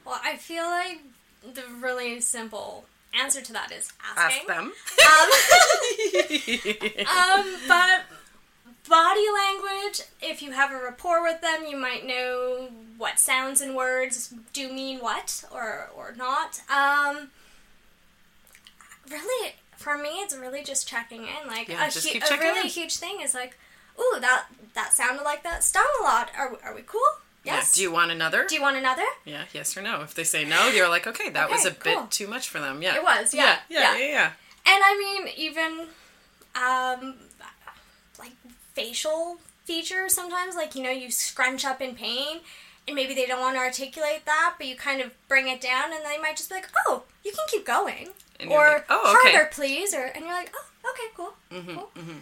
[0.05, 0.99] well, I feel like
[1.53, 2.85] the really simple
[3.19, 4.47] answer to that is Ask asking.
[4.47, 4.73] them.
[7.07, 8.01] Um, but
[8.87, 13.75] body language, if you have a rapport with them, you might know what sounds and
[13.75, 16.61] words do mean what or or not.
[16.69, 17.29] Um,
[19.09, 21.47] really, for me, it's really just checking in.
[21.47, 22.67] Like Yeah, a, hu- a really in.
[22.67, 23.57] huge thing is like,
[23.99, 26.31] ooh, that that sounded like that stung a lot.
[26.37, 27.01] Are are we cool?
[27.43, 27.73] Yes.
[27.75, 27.79] Yeah.
[27.79, 28.45] Do you want another?
[28.47, 29.03] Do you want another?
[29.25, 29.43] yeah.
[29.53, 30.01] Yes or no.
[30.01, 32.01] If they say no, you're like, okay, that was a cool.
[32.03, 32.81] bit too much for them.
[32.81, 32.95] Yeah.
[32.95, 33.79] It was, yeah, Yeah.
[33.79, 33.97] Yeah.
[33.97, 33.97] yeah.
[33.97, 34.11] Yeah.
[34.11, 34.31] yeah.
[34.65, 35.87] And I mean, even
[36.55, 37.15] um,
[38.73, 42.39] facial features sometimes, like you know, you scrunch up in pain,
[42.87, 45.93] and maybe they don't want to articulate that, but you kind of bring it down,
[45.93, 48.09] and they might just be like, "Oh, you can keep going,"
[48.49, 51.91] or like, "Oh, okay." harder, please," or and you're like, "Oh, okay, cool, mm-hmm, cool."
[51.95, 52.17] Mm-hmm.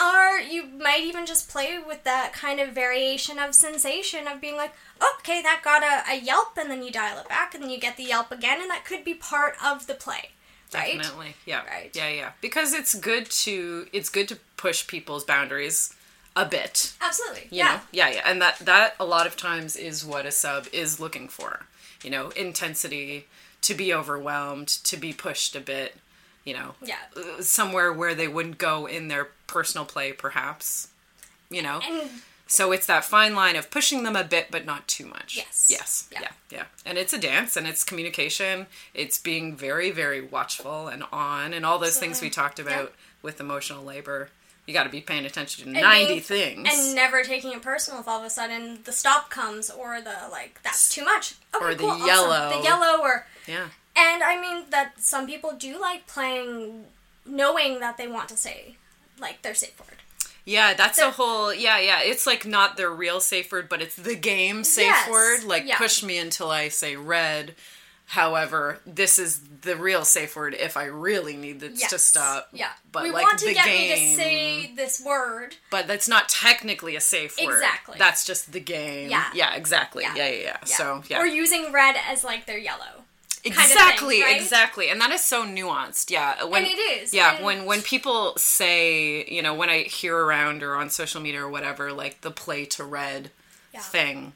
[0.00, 4.56] Or you might even just play with that kind of variation of sensation of being
[4.56, 4.72] like,
[5.18, 7.78] okay, that got a, a yelp, and then you dial it back, and then you
[7.78, 10.30] get the yelp again, and that could be part of the play,
[10.74, 10.96] right?
[10.96, 11.34] Definitely.
[11.46, 11.64] Yeah.
[11.66, 11.90] Right.
[11.94, 12.32] Yeah, yeah.
[12.40, 15.94] Because it's good to it's good to push people's boundaries
[16.34, 16.92] a bit.
[17.00, 17.42] Absolutely.
[17.50, 17.64] You yeah.
[17.64, 17.80] know?
[17.92, 18.22] Yeah, yeah.
[18.24, 21.66] And that that a lot of times is what a sub is looking for.
[22.02, 23.26] You know, intensity,
[23.62, 25.96] to be overwhelmed, to be pushed a bit,
[26.44, 26.74] you know.
[26.82, 26.96] Yeah.
[27.16, 30.88] uh, Somewhere where they wouldn't go in their personal play perhaps.
[31.50, 31.80] You know.
[31.88, 32.10] And
[32.52, 35.36] So it's that fine line of pushing them a bit, but not too much.
[35.38, 35.68] Yes.
[35.70, 36.06] Yes.
[36.12, 36.20] Yeah.
[36.20, 36.28] Yeah.
[36.50, 36.64] Yeah.
[36.84, 38.66] And it's a dance and it's communication.
[38.92, 42.92] It's being very, very watchful and on and all those things we talked about
[43.22, 44.28] with emotional labor.
[44.66, 46.68] You got to be paying attention to And 90 being- things.
[46.70, 50.14] And never taking it personal if all of a sudden the stop comes or the
[50.30, 51.36] like that's too much.
[51.54, 52.06] Okay, Or the cool, awesome.
[52.06, 52.58] yellow.
[52.58, 53.68] The yellow or yeah.
[53.96, 56.84] and I mean that some people do like playing
[57.24, 58.76] knowing that they want to say
[59.18, 60.01] like their safe word.
[60.44, 61.54] Yeah, that's So- a whole.
[61.54, 62.00] Yeah, yeah.
[62.02, 65.44] It's like not their real safe word, but it's the game safe Yes, word.
[65.44, 65.78] Like yeah.
[65.78, 67.54] push me until I say red.
[68.06, 72.48] However, this is the real safe word if I really need this to stop.
[72.52, 72.68] Yeah.
[72.90, 75.56] But we like want to the get game, me to say this word.
[75.70, 77.54] but that's not technically a safe word.
[77.54, 77.96] Exactly.
[77.98, 79.08] That's just the game.
[79.08, 79.24] Yeah.
[79.32, 79.54] Yeah.
[79.54, 80.02] Exactly.
[80.02, 80.14] Yeah.
[80.16, 80.28] Yeah.
[80.28, 80.40] Yeah.
[80.42, 80.64] Yeah.
[80.64, 81.20] So yeah.
[81.20, 83.01] Or using red as like their yellow.
[83.44, 84.40] Of thing, exactly right?
[84.40, 87.82] exactly and that is so nuanced yeah when And it is, yeah and- when when
[87.82, 92.20] people say you know when i hear around or on social media or whatever like
[92.20, 93.30] the play to red
[93.72, 93.80] Yeah.
[93.80, 94.32] thing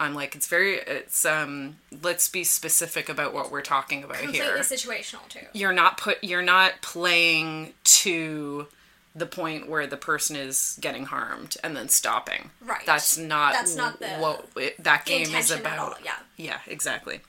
[0.00, 4.46] i'm like it's very it's um let's be specific about what we're talking about Completely
[4.48, 5.46] here situational too.
[5.52, 8.66] you're not put you're not playing to
[9.14, 12.84] the point where the person is getting harmed and then stopping Right.
[12.86, 16.12] that's not That's not the what it, that game is about yeah.
[16.36, 17.20] yeah, exactly.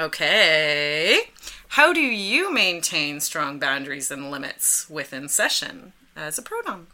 [0.00, 1.20] Okay.
[1.68, 6.86] How do you maintain strong boundaries and limits within session as a prodom?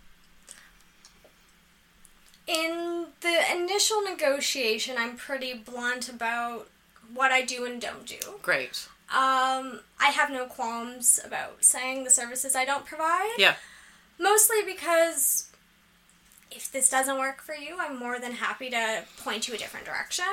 [2.49, 6.69] In the initial negotiation, I'm pretty blunt about
[7.15, 8.19] what I do and don't do.
[8.43, 8.89] Great.
[9.09, 13.35] Um, I have no qualms about saying the services I don't provide.
[13.39, 13.55] Yeah.
[14.19, 15.49] Mostly because
[16.51, 19.87] if this doesn't work for you, I'm more than happy to point you a different
[19.87, 20.27] direction.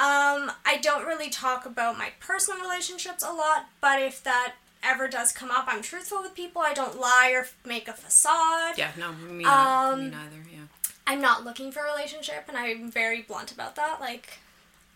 [0.00, 5.08] Um, I don't really talk about my personal relationships a lot, but if that ever
[5.08, 6.62] does come up, I'm truthful with people.
[6.62, 8.78] I don't lie or make a facade.
[8.78, 10.60] Yeah, no, me, not, me Um, neither, yeah.
[11.06, 14.00] I'm not looking for a relationship, and I'm very blunt about that.
[14.00, 14.38] Like,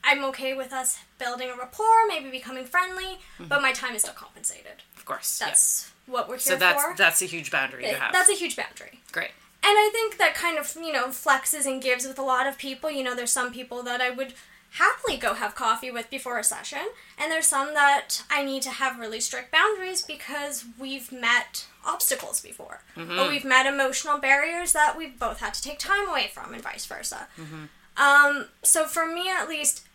[0.03, 4.15] I'm okay with us building a rapport, maybe becoming friendly, but my time is still
[4.15, 4.83] compensated.
[4.97, 5.39] Of course.
[5.39, 5.49] yeah.
[5.49, 6.95] That's what we're here So that's for.
[6.97, 8.13] that's a huge boundary to have.
[8.13, 9.01] That's a huge boundary.
[9.13, 9.33] Great.
[9.67, 12.59] And I think that kind of, you know, flexes and gives with a lot of
[12.59, 12.91] people.
[12.91, 14.35] You know, there's some people that I would
[14.75, 16.87] happily go have coffee with before a session,
[17.19, 22.41] and there's some that I need to have really strict boundaries because we've met obstacles
[22.41, 22.81] before.
[22.97, 23.29] Or mm-hmm.
[23.29, 26.87] we've met emotional barriers that we've both had to take time away from, and vice
[26.87, 27.29] versa.
[27.39, 27.65] Mm-hmm.
[28.03, 29.87] Um, so for me, at least,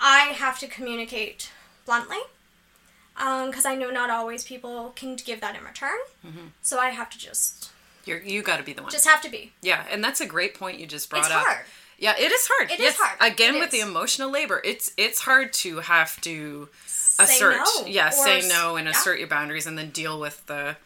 [0.00, 1.50] I have to communicate
[1.86, 2.18] bluntly
[3.16, 5.98] um, because I know not always people can give that in return.
[6.26, 6.46] Mm-hmm.
[6.62, 7.70] So I have to just
[8.04, 8.90] You're you got to be the one.
[8.90, 9.52] just have to be.
[9.62, 11.44] yeah, and that's a great point you just brought It's up.
[11.44, 11.66] hard.
[11.98, 12.70] Yeah, it is hard.
[12.70, 12.96] It is yes.
[12.98, 13.32] hard.
[13.32, 17.86] Again It with the emotional labor, it's it's hard to have to Say assert no,
[17.86, 18.90] yeah say no and yeah.
[18.90, 20.76] assert your boundaries and then deal with the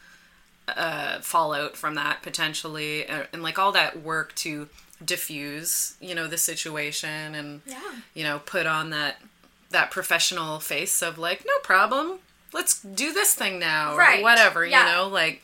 [0.68, 4.68] uh, fallout from that potentially and, and like all that work to
[5.02, 7.80] diffuse you know the situation and Yeah.
[8.12, 9.22] you know put on that
[9.70, 12.18] that professional face of like no problem
[12.52, 14.86] let's do this thing now Right, or whatever yeah.
[14.86, 15.42] you know like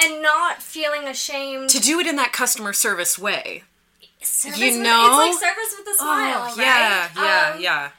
[0.00, 1.70] and not feeling ashamed.
[1.70, 3.64] to do it in that customer service way
[4.22, 5.06] service you with, know?
[5.28, 7.10] it's like service with a smile, oh yeah right?
[7.16, 7.90] yeah Um, yeah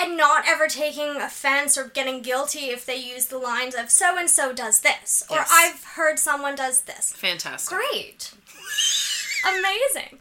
[0.00, 4.16] And not ever taking offense or getting guilty if they use the lines of "so
[4.18, 5.50] and so does this" or Yes.
[5.52, 8.32] "I've heard someone does this." fantastic Great,
[9.46, 10.20] amazing.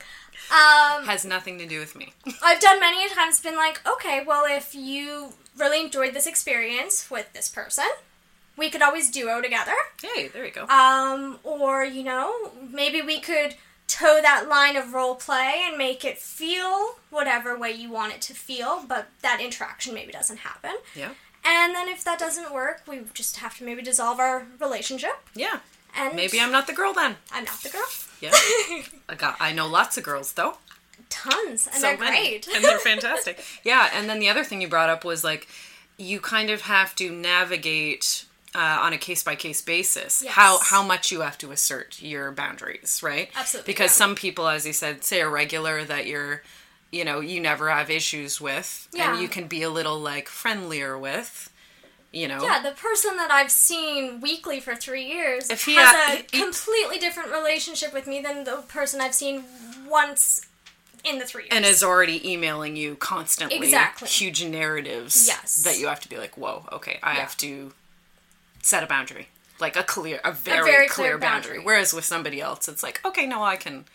[0.49, 4.23] Um, has nothing to do with me I've done many a times been like, okay,
[4.25, 7.83] well, if you really enjoyed this experience with this person,
[8.55, 9.73] we could always duo together.
[10.01, 13.55] hey there you go Um, or, you know, maybe we could
[13.87, 18.21] toe that line of role play and make it feel whatever way you want it
[18.21, 20.71] to feel, but that interaction maybe doesn't happen.
[20.95, 21.11] yeah
[21.45, 25.15] And then if that doesn't work, we just have to maybe dissolve our relationship.
[25.35, 25.59] yeah
[25.97, 27.87] And maybe i'm not the girl then I'm not the girl.
[28.19, 28.31] Yeah.
[29.09, 30.57] I got I know lots of girls though.
[31.09, 32.17] Tons, and so they're many.
[32.39, 32.47] great.
[32.53, 33.39] and they're fantastic.
[33.63, 35.47] Yeah, and then the other thing you brought up was like
[35.97, 38.25] you kind of have to navigate
[38.55, 40.33] uh, on a case by case basis Yes.
[40.33, 43.29] how how much you have to assert your boundaries, right?
[43.35, 43.95] Absolutely, Because yeah.
[44.05, 46.41] some people, as you said, say a regular that you're,
[46.91, 49.11] you know, you never have issues with, Yeah.
[49.13, 51.51] and you can be a little like friendlier with,
[52.11, 52.41] you know.
[52.41, 56.15] Yeah, the person that I've seen weekly for three years If he has ha- a
[56.35, 59.43] he- completely different relationship with me than the person I've seen
[59.87, 60.41] once
[61.03, 61.51] in the three years.
[61.53, 64.07] and is already emailing you constantly Exactly.
[64.07, 65.57] huge narratives Yes.
[65.63, 67.19] that you have to be like whoa okay i Yeah.
[67.21, 67.71] have to
[68.67, 69.27] set a boundary
[69.59, 71.51] like a clear a very, very clear, clear boundary.
[71.57, 71.65] boundary.
[71.65, 73.85] whereas with somebody else it's like okay no i can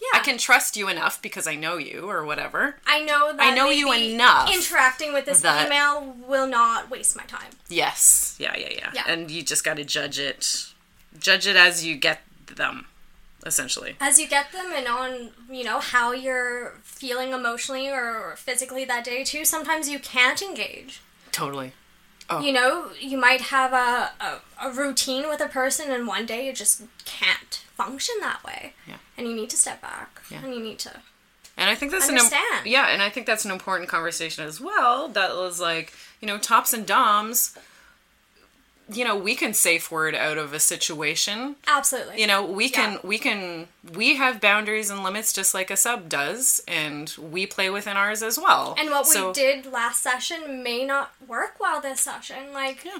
[0.00, 0.18] yeah.
[0.18, 3.54] i can trust you enough because i know you or whatever I know that I
[3.54, 7.52] know you enough Interacting with this that- email will not waste my time.
[7.68, 9.04] yes yeah yeah yeah, Yeah.
[9.06, 10.72] and you just got to judge it
[11.18, 12.86] judge it as you get them
[13.46, 13.96] essentially.
[14.00, 19.02] As you get them and on, you know, how you're feeling emotionally or physically that
[19.04, 21.00] day too, sometimes you can't engage.
[21.32, 21.72] Totally.
[22.30, 22.40] Oh.
[22.40, 26.46] You know, you might have a, a, a routine with a person and one day
[26.46, 28.74] you just can't function that way.
[28.86, 28.96] Yeah.
[29.18, 30.22] And you need to step back.
[30.30, 30.44] Yeah.
[30.44, 30.92] And you need to
[31.56, 32.26] And I think that's an im-
[32.64, 35.08] yeah, and I think that's an important conversation as well.
[35.08, 37.56] That was like, you know, tops and doms.
[38.92, 41.56] You know, we can safe word out of a situation.
[41.68, 42.20] absolutely.
[42.20, 42.98] You know, we can Yeah.
[43.04, 47.70] we can we have boundaries and limits just like a sub does, and we play
[47.70, 48.74] within ours as well.
[48.78, 52.52] And what So- we did last session may not work well this session.
[52.52, 52.98] Like, Yeah.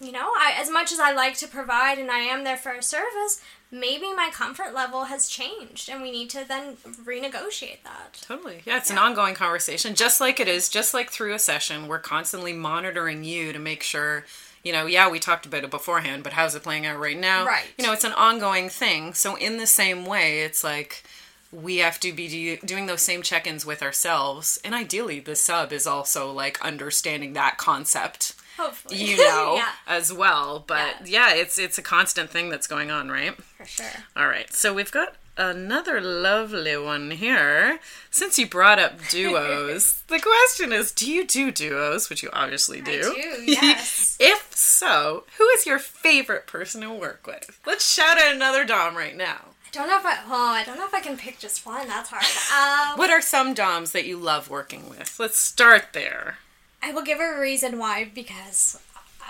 [0.00, 2.72] you know, I, as much as I like to provide and I am there for
[2.72, 3.40] a service,
[3.70, 8.18] maybe my comfort level has changed and we need to then renegotiate that.
[8.22, 8.62] Totally.
[8.64, 11.88] Yeah, it's an ongoing conversation, just like it is, just like through a session.
[11.88, 14.24] We're constantly monitoring you to make sure,
[14.62, 17.46] you know, yeah, we talked about it beforehand, but how's it playing out right now?
[17.46, 17.66] Right.
[17.78, 19.14] You know, it's an ongoing thing.
[19.14, 21.04] So, in the same way, it's like
[21.52, 24.60] we have to be do- doing those same check ins with ourselves.
[24.64, 28.34] And ideally, the sub is also like understanding that concept.
[28.58, 28.96] Hopefully.
[28.96, 31.32] You know, yeah, as well, but yeah.
[31.34, 33.34] it's it's a constant thing that's going on, right?
[33.36, 33.86] for sure.
[34.16, 37.78] All right, so we've got another lovely one here.
[38.10, 42.80] Since you brought up duos, the question is do you do duos, which you obviously
[42.80, 43.14] do?
[43.14, 44.16] do, yes.
[44.20, 47.58] if so, who is your favorite person to work with?
[47.64, 49.38] Let's shout out another Dom right now.
[49.66, 51.86] I don't know if I, oh, I don't know if I can pick just one.
[51.86, 52.92] That's hard.
[52.92, 55.18] Um, What are some Doms that you love working with?
[55.20, 56.38] Let's start there.
[56.82, 58.78] I will give a reason why because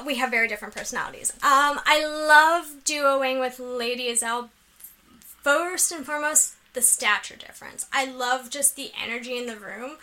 [0.06, 1.32] we have very different personalities.
[1.42, 4.50] Um, I love duoing with Lady Azelle.
[5.48, 7.86] First and foremost, the stature difference.
[7.90, 9.96] I love just the energy in the room.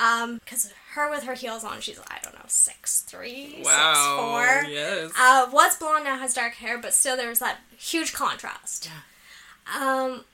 [0.00, 4.64] Um, because her with her heels on, she's I don't know six three, six four.
[4.68, 5.10] Yes.
[5.18, 8.90] Uh, was blonde now has dark hair, but still there's that huge contrast.
[8.90, 10.04] Yeah.
[10.04, 10.24] Um,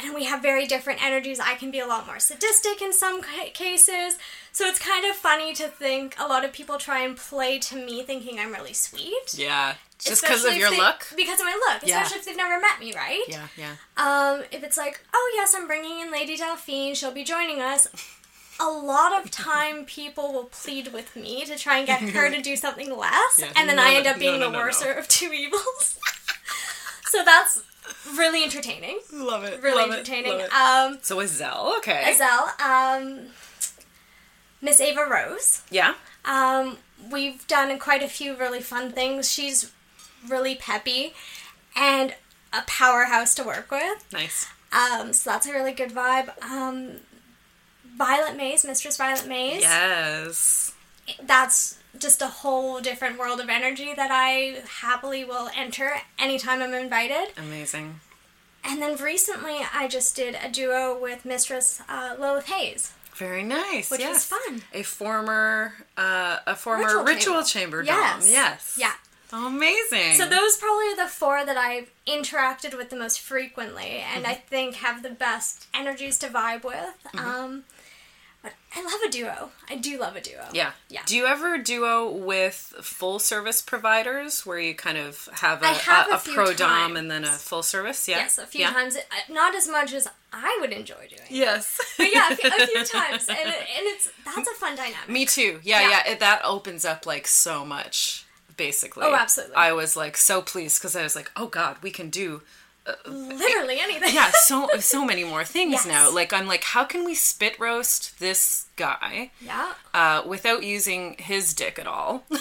[0.00, 1.38] and we have very different energies.
[1.40, 4.16] I can be a lot more sadistic in some ca- cases.
[4.52, 7.76] So it's kind of funny to think a lot of people try and play to
[7.76, 9.34] me thinking I'm really sweet.
[9.36, 9.74] yeah.
[9.98, 11.06] Just because of your they- look?
[11.16, 12.02] Because of my look, Yeah.
[12.02, 13.24] especially if they've never met me, right?
[13.28, 13.72] Yeah, yeah.
[13.96, 17.88] Um, if it's like, oh yes, I'm bringing in Lady Delphine, she'll be joining us.
[18.60, 22.40] A lot of time, people will plead with me to try and get her to
[22.42, 24.92] do something less, Yeah, and then no, I end up being no, no, the worser
[24.92, 25.98] of two evils.
[27.06, 27.62] so that's
[28.16, 29.00] really entertaining.
[29.12, 29.62] Love it.
[29.62, 30.32] Really love it, entertaining.
[30.38, 30.52] love it.
[30.52, 32.12] Um, so Azelle, okay.
[32.14, 33.26] Azelle, um,
[34.60, 35.62] Miss Ava Rose.
[35.70, 35.94] Yeah.
[36.24, 36.78] Um,
[37.12, 39.30] we've done quite a few really fun things.
[39.32, 39.70] She's
[40.26, 41.14] really peppy
[41.76, 42.14] and
[42.52, 44.04] a powerhouse to work with.
[44.12, 44.46] Nice.
[44.72, 46.30] Um, so that's a really good vibe.
[46.42, 46.96] Um,
[47.96, 49.62] Violet Mays, Mistress Violet Mays.
[49.62, 50.72] Yes.
[51.22, 56.74] That's just a whole different world of energy that I happily will enter anytime I'm
[56.74, 57.28] invited.
[57.36, 58.00] Amazing.
[58.64, 62.92] And then recently, I just did a duo with Mistress uh, Lilith Hayes.
[63.14, 63.90] Very nice.
[63.90, 64.62] Which was fun.
[64.72, 67.82] A former, uh, a former Ritual ritual, chamber.
[67.82, 68.20] chamber, dom.
[68.20, 68.30] Yes.
[68.30, 68.76] Yes.
[68.78, 68.92] Yeah.
[69.32, 70.14] Amazing.
[70.14, 74.34] So those probably are the four that I've interacted with the most frequently, and I
[74.34, 76.94] think have the best energies to vibe with.
[77.18, 77.64] Um,
[78.42, 79.50] but I love a duo.
[79.68, 80.46] I do love a duo.
[80.52, 80.70] Yeah.
[80.88, 81.00] Yeah.
[81.04, 86.08] Do you ever duo with full service providers where you kind of have a, have
[86.08, 88.06] a, a a pro dom and then a full service?
[88.08, 88.18] Yeah.
[88.18, 88.70] Yes, a few yeah.
[88.72, 88.96] times.
[88.96, 91.28] Uh, Not as much as I would enjoy doing.
[91.28, 91.80] Yes.
[91.98, 95.08] But yeah, a few, a few times, and, it, and it's that's a fun dynamic.
[95.08, 95.58] Me too.
[95.64, 95.88] Yeah, Yeah.
[96.06, 96.12] yeah.
[96.12, 98.24] It, that opens up like so much,
[98.58, 99.04] basically.
[99.06, 99.56] Oh, absolutely.
[99.56, 102.42] I was like so pleased because I was like, oh God, we can do
[102.86, 104.14] uh, uh, Literally eh, anything.
[104.14, 105.86] yeah so so many more things Yes.
[105.86, 106.12] now.
[106.14, 109.72] Like I'm like, how can we spit roast this guy yeah.
[109.94, 112.24] uh, without using his dick at all?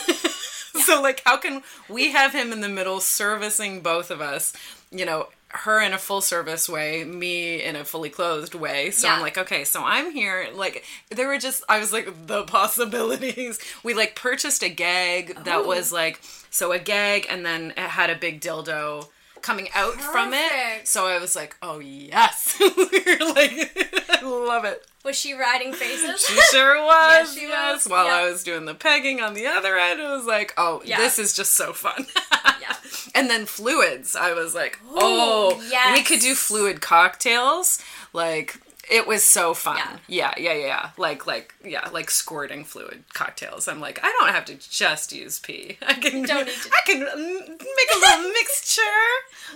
[0.86, 4.54] So like, how can we have him in the middle servicing both of us?
[4.92, 5.30] You know.
[5.50, 8.92] Her in a full service way, me in a fully clothed way.
[8.92, 10.50] So I'm like, okay, so I'm here.
[10.54, 13.60] Like, there were just, I was like, the possibilities.
[13.84, 15.68] We like purchased a gag that oh.
[15.68, 16.20] was like,
[16.50, 19.08] so a gag, and then it had a big dildo
[19.42, 20.88] coming out from it.
[20.88, 24.86] So I was like, oh yes, like I love it.
[25.08, 26.20] Was she riding faces?
[26.28, 27.34] She sure was.
[27.34, 27.86] she yes.
[27.86, 28.16] was, While yeah.
[28.16, 30.98] I was doing the pegging on the other end, it was like, oh, Yeah.
[30.98, 32.08] this is just so fun.
[32.62, 32.76] yeah.
[33.16, 35.98] and then fluids, I was like, oh, yes.
[35.98, 37.82] we could do fluid cocktails.
[38.12, 38.60] Like
[38.90, 39.78] it was so fun.
[40.08, 40.34] Yeah.
[40.38, 40.90] yeah, yeah, yeah.
[40.98, 43.68] Like, like, yeah, like squirting fluid cocktails.
[43.68, 45.78] I'm like, I don't have to just use pee.
[45.88, 48.82] I can, don't need to- I can make a little mixture.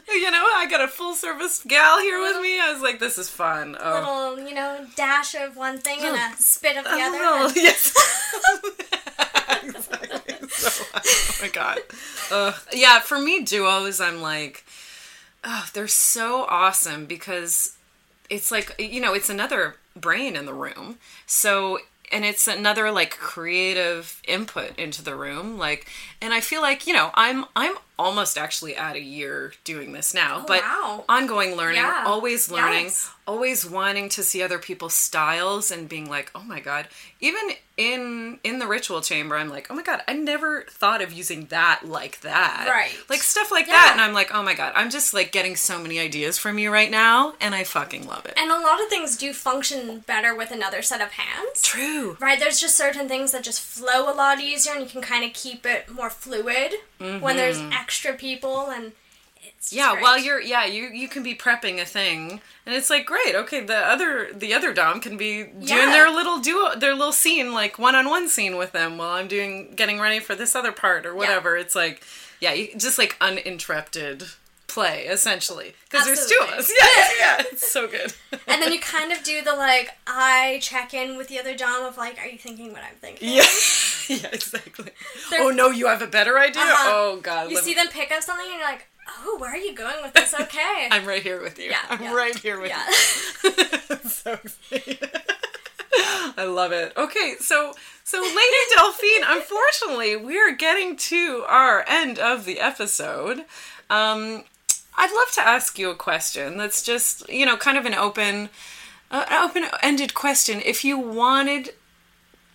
[0.10, 2.60] You know, I got a full service gal here with me.
[2.60, 3.78] I was like, this is fun.
[3.80, 4.34] Oh.
[4.36, 6.36] Little, you know, dash of one thing and a oh.
[6.38, 7.20] spit of the other.
[7.22, 7.96] Oh, yes.
[9.64, 10.48] exactly.
[10.50, 11.80] So, oh my god.
[12.32, 12.56] Ugh.
[12.74, 14.66] yeah, for me, duos, I'm like,
[15.46, 17.78] oh, they're so awesome because
[18.32, 21.78] it's like you know it's another brain in the room so
[22.14, 25.88] and it's another like creative input into the room like
[26.22, 30.14] and i feel like you know i'm i'm almost actually at a year doing this
[30.14, 31.04] now oh, but wow.
[31.08, 32.04] ongoing learning Yeah.
[32.08, 33.12] always learning Yes.
[33.32, 36.88] Always wanting to see other people's styles and being like oh my god.
[37.22, 37.42] Even
[37.78, 41.46] in in the ritual chamber i'm like oh my god i never thought of using
[41.46, 42.66] that like that.
[42.70, 42.92] Right.
[43.10, 43.74] like stuff like Yeah.
[43.74, 43.90] that.
[43.94, 46.72] And i'm like oh my god i'm just like getting so many ideas from you
[46.72, 48.34] right now and i fucking love it.
[48.38, 51.62] And a lot of things do function better with another set of hands.
[51.62, 52.18] true.
[52.20, 55.24] Right, there's just certain things that just flow a lot easier and you can kind
[55.24, 57.72] of keep it more fluid when there's mm-hmm.
[57.72, 58.92] extra people and
[59.62, 60.02] it's yeah great.
[60.02, 63.60] while you're yeah you you can be prepping a thing and it's like great okay
[63.64, 65.92] the other the other dom can be doing Yeah.
[65.92, 70.00] their little duo their little scene like one-on-one scene with them while i'm doing getting
[70.00, 72.04] ready for this other part or whatever it's like
[72.40, 74.24] yeah you, just like uninterrupted
[74.68, 77.44] play essentially because there's two of us yeah yeah, yeah.
[77.52, 78.14] it's so good
[78.48, 81.84] And then you kind of do the like I check in with the other dom
[81.86, 83.28] of like, are you thinking what I'm thinking?
[83.30, 83.44] yeah
[84.08, 84.92] yeah exactly
[85.30, 86.90] They're- oh no you have a better idea Uh-huh.
[86.90, 88.88] oh god You see them pick up something and you're like,
[89.26, 90.34] oh, where are you going with this?
[90.34, 90.88] Okay.
[90.92, 92.14] i'm right here with you Yeah, i'm yeah.
[92.14, 92.86] right here with yeah.
[93.44, 95.10] you so excited.
[96.38, 96.94] I love it.
[96.96, 103.40] Okay, so so Lady Delphine, unfortunately, we're getting to our end of the episode.
[103.90, 104.44] Um,
[104.98, 108.50] I'd love to ask you a question that's just you know kind of an open,
[109.12, 110.62] uh, an open-ended question.
[110.64, 111.72] If you wanted,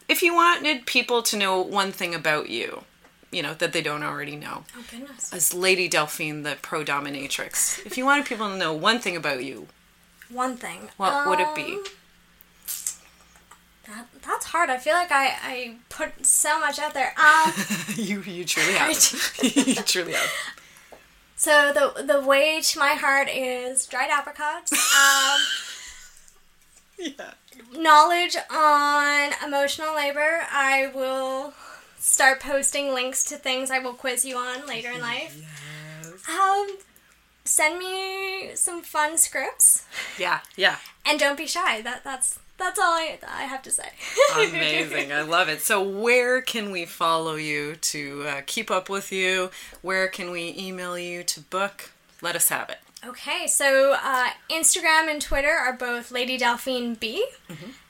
[0.09, 2.85] if you wanted people to know one thing about you,
[3.31, 5.33] you know that they don't already know, oh, goodness.
[5.33, 7.85] as Lady Delphine, the pro dominatrix.
[7.87, 9.67] If you wanted people to know one thing about you,
[10.31, 10.89] One thing.
[10.97, 11.75] what would it be?
[11.75, 11.85] Um,
[13.89, 14.69] That, that's hard.
[14.71, 17.15] I feel like I, I put so much out there.
[17.19, 17.53] Um,
[17.97, 18.91] you you truly have.
[19.43, 20.31] you truly have.
[21.37, 24.73] so the the way to my heart is dried apricots.
[24.73, 25.41] Um,
[26.99, 27.35] Yeah.
[27.77, 30.41] knowledge on emotional labor.
[30.51, 31.53] I will
[32.07, 35.37] start posting links to things I will quiz you on later in life.
[36.29, 36.79] Um,
[37.45, 39.85] send me some fun scripts
[40.19, 40.41] Yeah.
[40.57, 40.77] Yeah.
[41.05, 41.81] and don't be shy.
[41.83, 43.91] That that's that's all I, I have to say.
[44.35, 45.13] Amazing.
[45.13, 45.61] I love it.
[45.61, 49.51] So, where can we follow you to uh, keep up with you?
[49.83, 51.91] Where can we email you to book?
[52.23, 52.79] Let us have it.
[53.05, 57.27] Okay, so uh, Instagram and Twitter are both Lady Delphine B.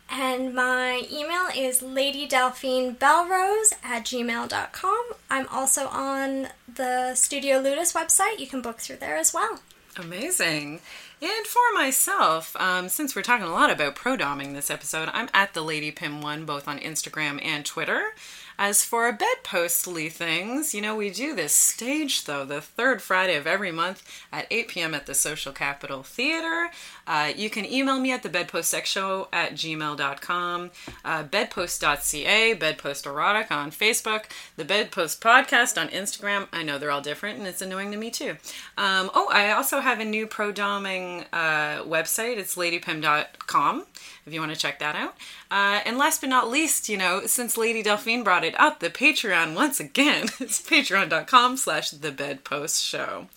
[0.09, 5.05] And my email is ladydelphinebellrose at gmail.com.
[5.29, 8.39] I'm also on the Studio Ludus website.
[8.39, 9.61] You can book through there as well.
[9.99, 10.81] Amazing.
[11.23, 15.31] And for myself, um, since we're talking a lot about pro doming this episode, I'm
[15.33, 18.13] at the Lady Pim One both on Instagram and Twitter.
[18.59, 23.37] As for our bedpostly things, you know, we do this stage though, the third Friday
[23.37, 24.03] of every month
[24.33, 24.95] at 8 p.m.
[24.95, 26.71] at the Social Capital Theater.
[27.07, 30.71] Uh, you can email me at the bedpostsexshow at gmail.com,
[31.05, 34.25] uh, bedpost.ca, bedpost erotic on Facebook,
[34.57, 36.49] the bedpost podcast on Instagram.
[36.53, 38.37] I know they're all different and it's annoying to me too.
[38.79, 42.39] Um, oh, I also have a new pro doming uh, website.
[42.39, 43.85] It's ladypim.com
[44.27, 45.17] if you want to check that out.
[45.51, 48.91] Uh, and last but not least, you know, since Lady Delphine brought it up, the
[48.91, 53.29] Patreon once again, it's patreon.com slash the bedpost show.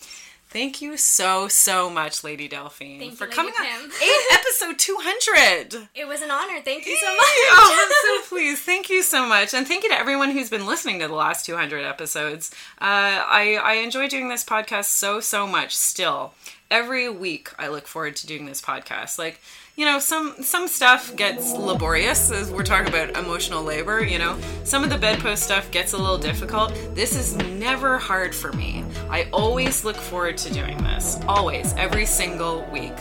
[0.48, 3.64] Thank you so, so much, Lady Delphine, Thank you, for Lady coming on.
[3.82, 3.90] Pim.
[4.02, 5.88] Eight, episode 200.
[5.94, 6.60] It was an honor.
[6.64, 7.20] Thank you so much.
[7.22, 8.62] oh, I'm so pleased.
[8.62, 9.54] Thank you so much.
[9.54, 12.50] And thank you to everyone who's been listening to the last 200 episodes.
[12.80, 16.34] Uh, I, I enjoy doing this podcast so, so much still.
[16.68, 19.20] Every week, I look forward to doing this podcast.
[19.20, 19.40] Like,
[19.80, 24.36] you know, some some stuff gets laborious as we're talking about emotional labor, you know.
[24.62, 26.74] Some of the bedpost stuff gets a little difficult.
[26.94, 28.84] This is never hard for me.
[29.08, 31.18] I always look forward to doing this.
[31.26, 32.92] Always, every single week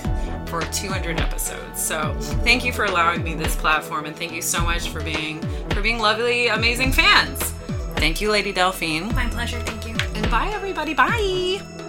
[0.45, 1.83] for 200 episodes.
[1.83, 2.15] So,
[2.45, 5.81] thank you for allowing me this platform and thank you so much for being for
[5.81, 7.41] being lovely, amazing fans.
[7.97, 9.13] Thank you, Lady Delphine.
[9.13, 9.59] My pleasure.
[9.59, 9.97] Thank you.
[10.15, 10.93] And bye everybody.
[10.93, 11.88] Bye.